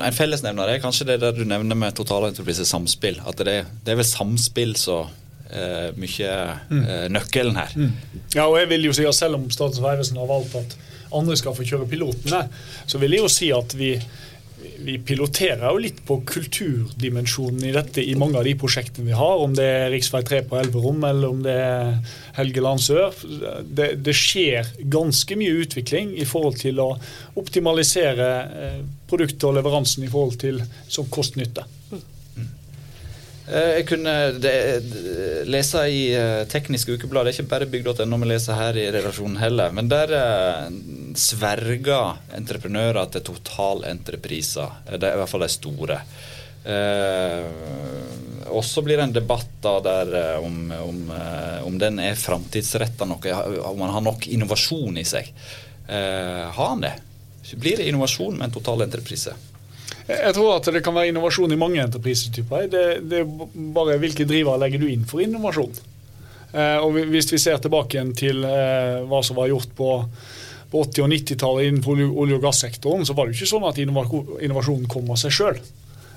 En 0.02 0.14
fellesnevner 0.16 0.70
er 0.72 0.80
kanskje 0.82 1.06
det 1.10 1.18
der 1.22 1.34
du 1.36 1.44
nevner 1.44 1.76
med 1.78 1.94
totalentreprise 1.94 2.64
samspill. 2.66 3.20
At 3.28 3.42
det, 3.44 3.58
det 3.84 3.92
er 3.92 4.00
vel 4.00 4.08
samspill 4.08 4.72
som 4.80 5.10
uh, 5.52 5.88
mye 6.00 6.32
uh, 6.72 7.04
nøkkelen 7.12 7.58
her. 7.60 7.76
Mm. 7.76 7.92
Ja, 8.34 8.46
og 8.46 8.56
jeg 8.58 8.70
vil 8.72 8.88
jo 8.88 8.96
si 8.96 9.06
at 9.06 9.18
Selv 9.18 9.38
om 9.38 9.46
Statens 9.52 9.82
vegvesen 9.84 10.20
har 10.20 10.30
valgt 10.30 10.56
at 10.58 10.76
andre 11.12 11.36
skal 11.36 11.54
få 11.56 11.66
kjøre 11.68 11.88
pilotene, 11.90 12.46
så 12.88 13.00
vil 13.02 13.16
jeg 13.16 13.24
jo 13.24 13.30
si 13.32 13.50
at 13.52 13.74
vi, 13.76 13.92
vi 14.82 14.98
piloterer 14.98 15.64
jo 15.70 15.80
litt 15.82 16.00
på 16.06 16.18
kulturdimensjonen 16.26 17.64
i 17.68 17.72
dette 17.74 18.02
i 18.02 18.14
mange 18.18 18.38
av 18.40 18.46
de 18.46 18.54
prosjektene 18.58 19.06
vi 19.08 19.16
har. 19.16 19.42
Om 19.44 19.54
det 19.56 19.66
er 19.66 19.92
rv. 19.92 20.22
3 20.28 20.42
på 20.48 20.58
Elverum 20.60 21.04
eller 21.08 21.34
om 21.34 21.42
det 21.44 21.54
er 21.54 21.92
Helgeland 22.38 22.82
sør. 22.82 23.14
Det, 23.62 23.92
det, 24.02 24.16
skjer 24.16 24.72
ganske 24.92 25.38
mye 25.38 25.62
utvikling 25.64 26.14
i 26.18 26.26
forhold 26.28 26.58
til 26.62 26.82
å 26.82 26.90
optimalisere 27.40 28.30
eh, 28.42 28.80
produktet 29.10 29.48
og 29.48 29.56
leveransen 29.58 30.06
i 30.06 30.10
forhold 30.12 30.40
til 30.42 30.62
som 30.88 31.08
kost-nytte. 31.12 31.66
Eh, 31.92 33.70
jeg 33.78 33.86
kunne 33.90 34.16
lese 35.50 35.86
i 35.90 36.02
Teknisk 36.50 36.94
Ukeblad, 36.94 37.26
det 37.26 37.34
er 37.34 37.40
ikke 37.40 37.54
bare 37.54 37.70
bygg.no 37.70 38.22
vi 38.22 38.30
leser 38.30 38.58
her 38.58 38.78
i 38.78 38.90
redaksjonen 38.94 39.40
heller, 39.42 39.74
men 39.74 39.90
der 39.90 40.14
sverger 41.18 42.18
entreprenører 42.36 43.10
til 43.12 43.24
totalentrepriser. 43.26 44.82
Det 44.90 45.08
er 45.08 45.16
i 45.16 45.20
hvert 45.20 45.30
fall 45.30 45.44
de 45.44 45.50
store. 45.52 46.00
Eh, 46.62 48.48
og 48.52 48.64
så 48.66 48.82
blir 48.84 48.98
det 48.98 49.06
en 49.08 49.14
debatt 49.16 49.54
da 49.64 49.76
der 49.82 50.12
om, 50.42 50.58
om, 50.76 50.98
om 51.66 51.78
den 51.80 52.00
er 52.02 52.18
framtidsretta 52.18 53.06
nok, 53.08 53.28
om 53.70 53.78
man 53.80 53.94
har 53.94 54.04
nok 54.04 54.26
innovasjon 54.28 54.98
i 55.00 55.06
seg. 55.08 55.30
har 55.86 56.68
han 56.68 56.84
det? 56.84 56.92
Blir 57.56 57.76
det 57.80 57.88
innovasjon 57.88 58.36
med 58.36 58.50
en 58.50 58.54
totalentreprise? 58.58 59.34
Jeg 60.08 60.34
tror 60.34 60.56
at 60.56 60.68
det 60.74 60.82
kan 60.84 60.94
være 60.96 61.12
innovasjon 61.12 61.54
i 61.54 61.58
mange 61.58 61.82
entreprisetyper. 61.82 62.68
Det, 62.70 62.84
det 63.08 63.22
er 63.22 63.48
bare 63.74 63.98
hvilke 64.02 64.26
driver 64.28 64.60
legger 64.60 64.82
du 64.82 64.88
inn 64.90 65.06
for 65.08 65.22
innovasjon. 65.22 65.74
Eh, 66.52 66.78
og 66.82 66.98
Hvis 67.12 67.30
vi 67.32 67.40
ser 67.40 67.60
tilbake 67.62 67.96
igjen 67.96 68.12
til 68.16 68.42
eh, 68.46 69.02
hva 69.08 69.22
som 69.24 69.38
var 69.38 69.50
gjort 69.52 69.72
på, 69.78 69.90
på 70.72 70.82
80- 70.86 71.04
og 71.04 71.12
90-tallet 71.12 71.68
innenfor 71.68 72.00
olje- 72.00 72.38
og 72.38 72.46
gassektoren, 72.46 73.04
så 73.06 73.16
var 73.16 73.28
det 73.28 73.36
ikke 73.36 73.50
sånn 73.50 73.68
at 73.68 73.80
innovasjonen 73.82 74.88
kom 74.90 75.10
av 75.12 75.20
seg 75.20 75.34
sjøl. 75.36 75.58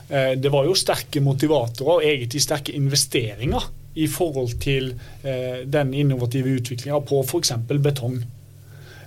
Eh, 0.07 0.31
det 0.39 0.51
var 0.53 0.67
jo 0.67 0.77
sterke 0.77 1.23
motivatorer 1.23 1.97
og 1.99 2.05
egentlig 2.05 2.43
sterke 2.45 2.75
investeringer 2.77 3.67
i 3.99 4.07
forhold 4.11 4.55
til 4.63 4.93
eh, 5.23 5.65
den 5.65 5.93
innovative 5.95 6.55
utviklinga 6.59 7.01
på 7.09 7.19
f.eks. 7.25 7.51
betong. 7.83 8.21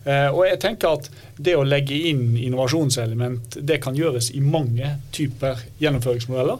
Eh, 0.04 0.28
og 0.28 0.44
jeg 0.48 0.61
tenker 0.62 0.98
at 0.98 1.11
Det 1.38 1.54
å 1.54 1.62
legge 1.62 1.94
inn 2.11 2.32
innovasjonselement 2.34 3.61
det 3.62 3.76
kan 3.82 3.94
gjøres 3.94 4.32
i 4.34 4.40
mange 4.42 4.96
typer 5.14 5.61
gjennomføringsmodeller. 5.78 6.58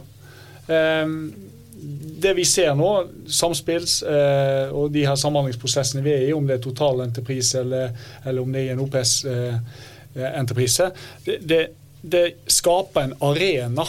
Eh, 1.79 1.85
det 2.19 2.33
vi 2.33 2.45
ser 2.45 2.75
nå, 2.75 3.07
samspills 3.27 4.03
eh, 4.03 4.75
og 4.75 4.91
de 4.91 5.05
her 5.07 5.15
samhandlingsprosessene 5.19 6.03
vi 6.03 6.13
er 6.13 6.27
i, 6.27 6.35
om 6.35 6.47
det 6.47 6.57
er 6.57 6.65
totalentreprise 6.65 7.63
eller, 7.63 7.95
eller 8.25 8.43
om 8.43 8.53
det 8.53 8.65
er 8.65 8.75
en 8.75 8.83
OPS-entreprise, 8.83 10.91
det, 11.25 11.39
det, 11.47 11.63
det 12.01 12.25
skaper 12.51 13.07
en 13.07 13.17
arena 13.23 13.87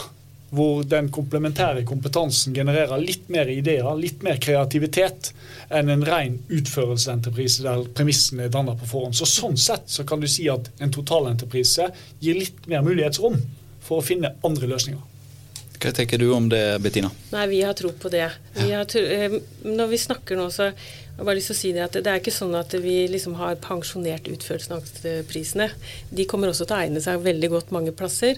hvor 0.50 0.82
den 0.82 1.10
komplementære 1.14 1.84
kompetansen 1.86 2.54
genererer 2.54 2.98
litt 2.98 3.28
mer 3.30 3.50
ideer, 3.50 3.86
litt 3.94 4.24
mer 4.26 4.40
kreativitet 4.42 5.30
enn 5.70 5.92
en 5.92 6.02
ren 6.06 6.40
utførelsesentreprise 6.50 7.62
der 7.66 7.84
premissene 7.94 8.48
er 8.48 8.54
dannet 8.54 8.80
på 8.80 8.88
forhånd. 8.90 9.14
Så 9.14 9.28
Sånn 9.30 9.58
sett 9.60 9.86
så 9.90 10.06
kan 10.06 10.22
du 10.22 10.26
si 10.30 10.48
at 10.50 10.72
en 10.82 10.94
totalentreprise 10.94 11.92
gir 12.18 12.40
litt 12.40 12.66
mer 12.70 12.82
mulighetsrom 12.86 13.38
for 13.86 14.00
å 14.00 14.06
finne 14.06 14.34
andre 14.46 14.74
løsninger. 14.74 15.09
Hva 15.80 15.92
tenker 15.96 16.20
du 16.20 16.26
om 16.36 16.48
det, 16.52 16.78
Bettina? 16.84 17.08
Nei, 17.32 17.46
Vi 17.48 17.62
har 17.64 17.72
tro 17.72 17.88
på 17.96 18.10
det. 18.12 18.26
Vi 18.52 18.70
tro, 18.84 19.00
eh, 19.00 19.38
når 19.64 19.86
vi 19.88 19.98
snakker 19.98 20.36
nå, 20.36 20.50
så 20.52 20.68
jeg 20.68 20.74
har 21.16 21.24
bare 21.24 21.36
lyst 21.38 21.50
til 21.50 21.56
å 21.56 21.60
si 21.60 21.72
Det 21.72 21.82
at 21.84 21.96
det 22.04 22.06
er 22.06 22.20
ikke 22.20 22.32
sånn 22.32 22.54
at 22.56 22.72
vi 22.80 23.08
liksom 23.08 23.34
har 23.36 23.56
pensjonert 23.60 24.28
utførelsen 24.28 24.76
De 26.12 26.24
kommer 26.24 26.48
også 26.48 26.66
til 26.68 26.76
å 26.76 26.82
egne 26.84 27.00
seg 27.00 27.24
veldig 27.24 27.50
godt 27.52 27.72
mange 27.72 27.92
plasser. 27.92 28.36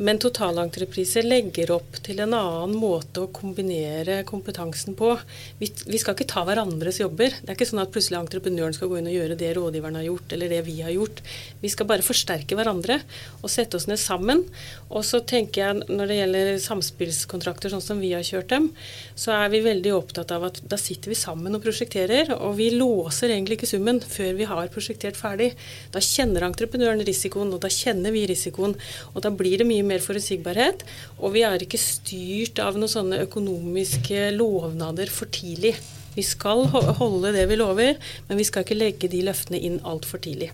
Men 0.00 0.18
totalentrepriser 0.22 1.26
legger 1.26 1.74
opp 1.74 1.98
til 2.04 2.22
en 2.24 2.32
annen 2.32 2.72
måte 2.80 3.26
å 3.26 3.30
kombinere 3.34 4.22
kompetansen 4.28 4.96
på. 4.96 5.10
Vi, 5.60 5.68
vi, 5.84 5.98
skal 6.00 6.16
ikke 6.16 6.28
ta 6.30 6.44
hverandres 6.48 7.02
jobber. 7.02 7.34
Det 7.36 7.50
er 7.50 7.58
ikke 7.58 7.68
sånn 7.68 7.82
at 7.82 7.92
plutselig 7.92 8.20
entreprenøren 8.22 8.72
skal 8.76 8.88
gå 8.88 8.98
inn 8.98 9.10
og 9.10 9.16
gjøre 9.18 9.36
det 9.38 9.50
rådgiveren 9.58 9.98
har 10.00 10.06
gjort, 10.06 10.32
eller 10.32 10.52
det 10.52 10.62
vi 10.64 10.78
har 10.80 10.94
gjort. 10.94 11.20
Vi 11.60 11.72
skal 11.72 11.88
bare 11.90 12.06
forsterke 12.06 12.56
hverandre 12.56 13.02
og 13.42 13.52
sette 13.52 13.76
oss 13.76 13.88
ned 13.90 14.00
sammen. 14.00 14.40
Og 14.88 15.04
så 15.06 15.20
tenker 15.28 15.62
jeg 15.62 15.92
når 15.92 16.08
det 16.08 16.18
gjelder 16.20 16.50
samspillskontrakter 16.64 17.74
sånn 17.74 17.84
som 17.84 18.00
vi 18.00 18.14
har 18.16 18.24
kjørt 18.26 18.50
dem, 18.54 18.70
så 19.18 19.36
er 19.36 19.52
vi 19.52 19.62
veldig 19.66 19.92
opptatt 19.98 20.32
av 20.32 20.48
at 20.48 20.62
da 20.72 20.80
sitter 20.80 21.12
vi 21.12 21.20
sammen 21.20 21.52
og 21.58 21.64
prosjekterer. 21.66 22.32
Og 22.40 22.56
vi 22.56 22.70
låser 22.74 23.36
egentlig 23.36 23.60
ikke 23.60 23.70
summen 23.74 24.00
før 24.00 24.32
vi 24.40 24.48
har 24.48 24.72
prosjektert 24.72 25.20
ferdig. 25.20 25.52
Da 25.92 26.00
kjenner 26.02 26.48
entreprenøren 26.48 27.04
risikoen, 27.04 27.52
og 27.52 27.60
da 27.62 27.70
kjenner 27.72 28.14
vi 28.14 28.24
risikoen. 28.30 28.78
Og 29.12 29.22
da 29.24 29.32
blir 29.36 29.60
det 29.60 29.68
mye 29.68 29.81
mye 29.82 29.96
mer 29.96 30.04
forutsigbarhet. 30.04 30.86
Og 31.20 31.34
vi 31.36 31.44
er 31.46 31.62
ikke 31.62 31.80
styrt 31.80 32.62
av 32.62 32.78
noen 32.78 32.90
sånne 32.90 33.20
økonomiske 33.26 34.30
lovnader 34.38 35.12
for 35.12 35.30
tidlig. 35.32 35.74
Vi 36.14 36.24
skal 36.26 36.66
holde 37.00 37.32
det 37.34 37.46
vi 37.50 37.58
lover, 37.60 38.00
men 38.28 38.40
vi 38.40 38.46
skal 38.48 38.66
ikke 38.66 38.78
legge 38.78 39.10
de 39.12 39.22
løftene 39.26 39.60
inn 39.60 39.80
altfor 39.88 40.22
tidlig. 40.22 40.52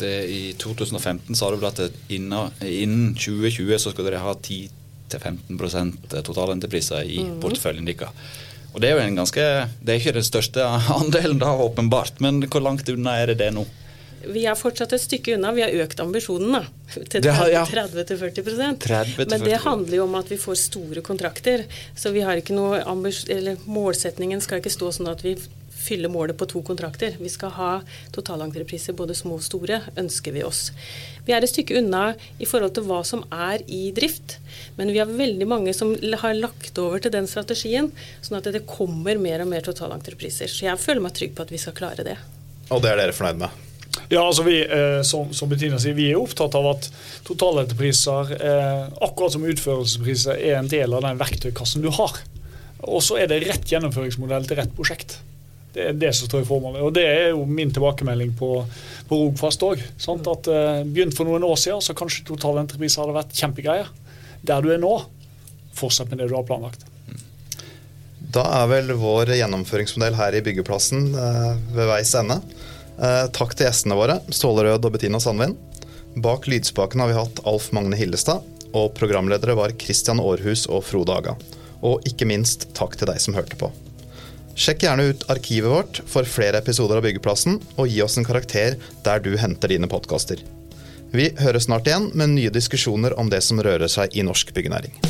Det, 0.00 0.12
I 0.32 0.42
2015 0.56 1.36
sa 1.36 1.50
du 1.50 1.58
vel 1.60 1.68
at 1.68 1.80
innen, 2.08 2.54
innen 2.64 3.16
2020 3.18 3.82
så 3.82 3.92
skal 3.92 4.06
dere 4.06 4.22
ha 4.22 4.36
10-15% 4.36 6.14
totalentrepriser 6.24 7.04
i 7.04 7.24
mm. 7.26 7.34
porteføljen 7.42 7.90
deres. 7.90 8.14
Og 8.70 8.78
Det 8.80 8.86
er 8.86 8.96
jo 8.96 9.02
en 9.02 9.18
ganske, 9.18 9.44
det 9.82 9.92
er 9.92 9.98
ikke 9.98 10.16
den 10.20 10.26
største 10.26 10.64
andelen, 11.00 11.40
da, 11.42 11.52
åpenbart, 11.58 12.22
men 12.22 12.38
hvor 12.46 12.62
langt 12.64 12.88
unna 12.88 13.18
er 13.18 13.32
det 13.32 13.40
det 13.42 13.50
nå? 13.56 13.66
Vi 14.20 14.42
er 14.48 14.58
fortsatt 14.58 14.92
et 14.92 15.02
stykke 15.02 15.36
unna. 15.36 15.52
Vi 15.56 15.62
har 15.64 15.76
økt 15.84 16.00
ambisjonen 16.02 16.58
da, 16.58 16.64
til 17.12 17.24
30-40% 17.24 18.88
Men 19.30 19.46
det 19.46 19.62
handler 19.64 19.96
jo 19.96 20.04
om 20.04 20.18
at 20.20 20.28
vi 20.32 20.36
får 20.40 20.58
store 20.66 21.04
kontrakter. 21.06 21.64
Så 21.96 22.12
vi 22.12 22.24
har 22.26 22.40
ikke 22.40 22.56
noe 22.56 22.82
målsetningen 23.64 24.44
skal 24.44 24.60
ikke 24.60 24.72
stå 24.72 24.92
sånn 24.98 25.10
at 25.12 25.24
vi 25.24 25.38
fyller 25.80 26.12
målet 26.12 26.36
på 26.36 26.46
to 26.46 26.62
kontrakter. 26.62 27.16
Vi 27.18 27.30
skal 27.32 27.54
ha 27.56 27.70
totalentrepriser, 28.14 28.92
både 28.96 29.16
små 29.16 29.38
og 29.38 29.44
store, 29.44 29.80
ønsker 29.98 30.34
vi 30.36 30.44
oss. 30.44 30.68
Vi 31.24 31.32
er 31.32 31.44
et 31.44 31.52
stykke 31.52 31.78
unna 31.80 32.10
i 32.40 32.48
forhold 32.48 32.74
til 32.76 32.86
hva 32.88 33.00
som 33.06 33.24
er 33.32 33.64
i 33.64 33.88
drift, 33.96 34.38
men 34.76 34.92
vi 34.92 35.00
har 35.00 35.08
veldig 35.08 35.48
mange 35.48 35.74
som 35.76 35.94
har 35.94 36.36
lagt 36.36 36.78
over 36.82 37.00
til 37.00 37.14
den 37.14 37.28
strategien, 37.30 37.90
sånn 38.20 38.40
at 38.40 38.52
det 38.52 38.66
kommer 38.68 39.20
mer 39.20 39.44
og 39.44 39.50
mer 39.52 39.64
totalentrepriser. 39.64 40.52
Så 40.52 40.68
jeg 40.68 40.80
føler 40.80 41.04
meg 41.06 41.16
trygg 41.16 41.34
på 41.36 41.48
at 41.48 41.54
vi 41.54 41.62
skal 41.62 41.76
klare 41.76 42.06
det. 42.06 42.18
Og 42.70 42.84
det 42.84 42.92
er 42.92 43.00
dere 43.02 43.16
fornøyd 43.16 43.44
med? 43.46 43.66
Ja, 44.10 44.24
altså 44.26 44.42
vi, 44.42 44.56
eh, 44.64 45.02
som, 45.06 45.28
som, 45.30 45.46
Bettina 45.48 45.78
sier, 45.78 45.94
vi 45.94 46.08
er 46.10 46.18
opptatt 46.18 46.56
av 46.58 46.64
at 46.72 46.88
totalentrepriser, 47.28 48.32
eh, 48.42 48.86
akkurat 49.06 49.36
som 49.36 49.44
utførelsespriser, 49.46 50.34
er 50.34 50.56
en 50.58 50.70
del 50.70 50.96
av 50.96 51.04
den 51.04 51.20
verktøykassen 51.20 51.84
du 51.84 51.92
har. 51.94 52.16
Og 52.90 53.04
så 53.06 53.20
er 53.22 53.28
det 53.30 53.44
rett 53.44 53.70
gjennomføringsmodell 53.70 54.48
til 54.48 54.58
rett 54.58 54.72
prosjekt. 54.74 55.20
Det 55.70 55.84
er 55.86 56.00
det 56.02 56.10
som 56.18 56.26
står 56.26 56.42
i 56.42 56.48
formålet. 56.48 56.82
Og 56.82 56.90
det 56.96 57.04
er 57.06 57.28
jo 57.36 57.44
min 57.46 57.70
tilbakemelding 57.70 58.32
på, 58.34 58.48
på 59.06 59.20
Rogfast 59.20 59.62
òg. 59.62 59.84
Uh, 60.02 60.82
Begynt 60.90 61.14
for 61.14 61.28
noen 61.28 61.46
år 61.46 61.60
siden, 61.62 61.78
så 61.84 61.94
kanskje 61.94 62.24
totalentrepriser 62.32 63.04
hadde 63.04 63.14
vært 63.14 63.36
kjempegreier. 63.38 63.92
Der 64.42 64.64
du 64.64 64.72
er 64.74 64.82
nå, 64.82 64.90
fortsett 65.78 66.10
med 66.10 66.18
det 66.18 66.26
du 66.32 66.34
har 66.34 66.48
planlagt. 66.48 66.82
Da 68.34 68.42
er 68.58 68.66
vel 68.72 68.90
vår 68.98 69.36
gjennomføringsmodell 69.38 70.18
her 70.18 70.34
i 70.34 70.42
byggeplassen 70.50 71.12
ved 71.14 71.86
veis 71.92 72.10
ende. 72.18 72.40
Uh, 73.00 73.26
takk 73.32 73.54
til 73.56 73.64
gjestene 73.64 73.96
våre, 73.96 74.18
Ståle 74.28 74.66
Rød 74.66 74.84
og 74.84 74.92
Bettina 74.92 75.20
Sandvin. 75.22 75.54
Bak 76.20 76.44
lydspaken 76.50 77.00
har 77.00 77.08
vi 77.08 77.16
hatt 77.16 77.40
Alf 77.48 77.70
Magne 77.72 77.96
Hillestad, 77.96 78.44
og 78.76 78.92
programledere 78.98 79.56
var 79.56 79.72
Christian 79.80 80.20
Aarhus 80.20 80.66
og 80.68 80.84
Frode 80.84 81.16
Aga. 81.16 81.36
Og 81.80 82.04
ikke 82.08 82.28
minst 82.28 82.68
takk 82.76 82.98
til 83.00 83.08
deg 83.08 83.22
som 83.24 83.38
hørte 83.38 83.56
på. 83.56 83.70
Sjekk 84.52 84.84
gjerne 84.84 85.06
ut 85.14 85.24
arkivet 85.32 85.72
vårt 85.72 86.02
for 86.10 86.28
flere 86.28 86.60
episoder 86.60 87.00
av 87.00 87.06
Byggeplassen, 87.06 87.56
og 87.80 87.88
gi 87.88 88.02
oss 88.04 88.18
en 88.20 88.28
karakter 88.28 88.76
der 89.06 89.24
du 89.24 89.32
henter 89.40 89.72
dine 89.72 89.88
podkaster. 89.88 90.42
Vi 91.10 91.30
høres 91.40 91.70
snart 91.70 91.88
igjen 91.88 92.10
med 92.12 92.36
nye 92.36 92.52
diskusjoner 92.52 93.16
om 93.18 93.32
det 93.32 93.40
som 93.46 93.62
rører 93.64 93.88
seg 93.90 94.12
i 94.12 94.26
norsk 94.26 94.52
byggenæring. 94.54 95.09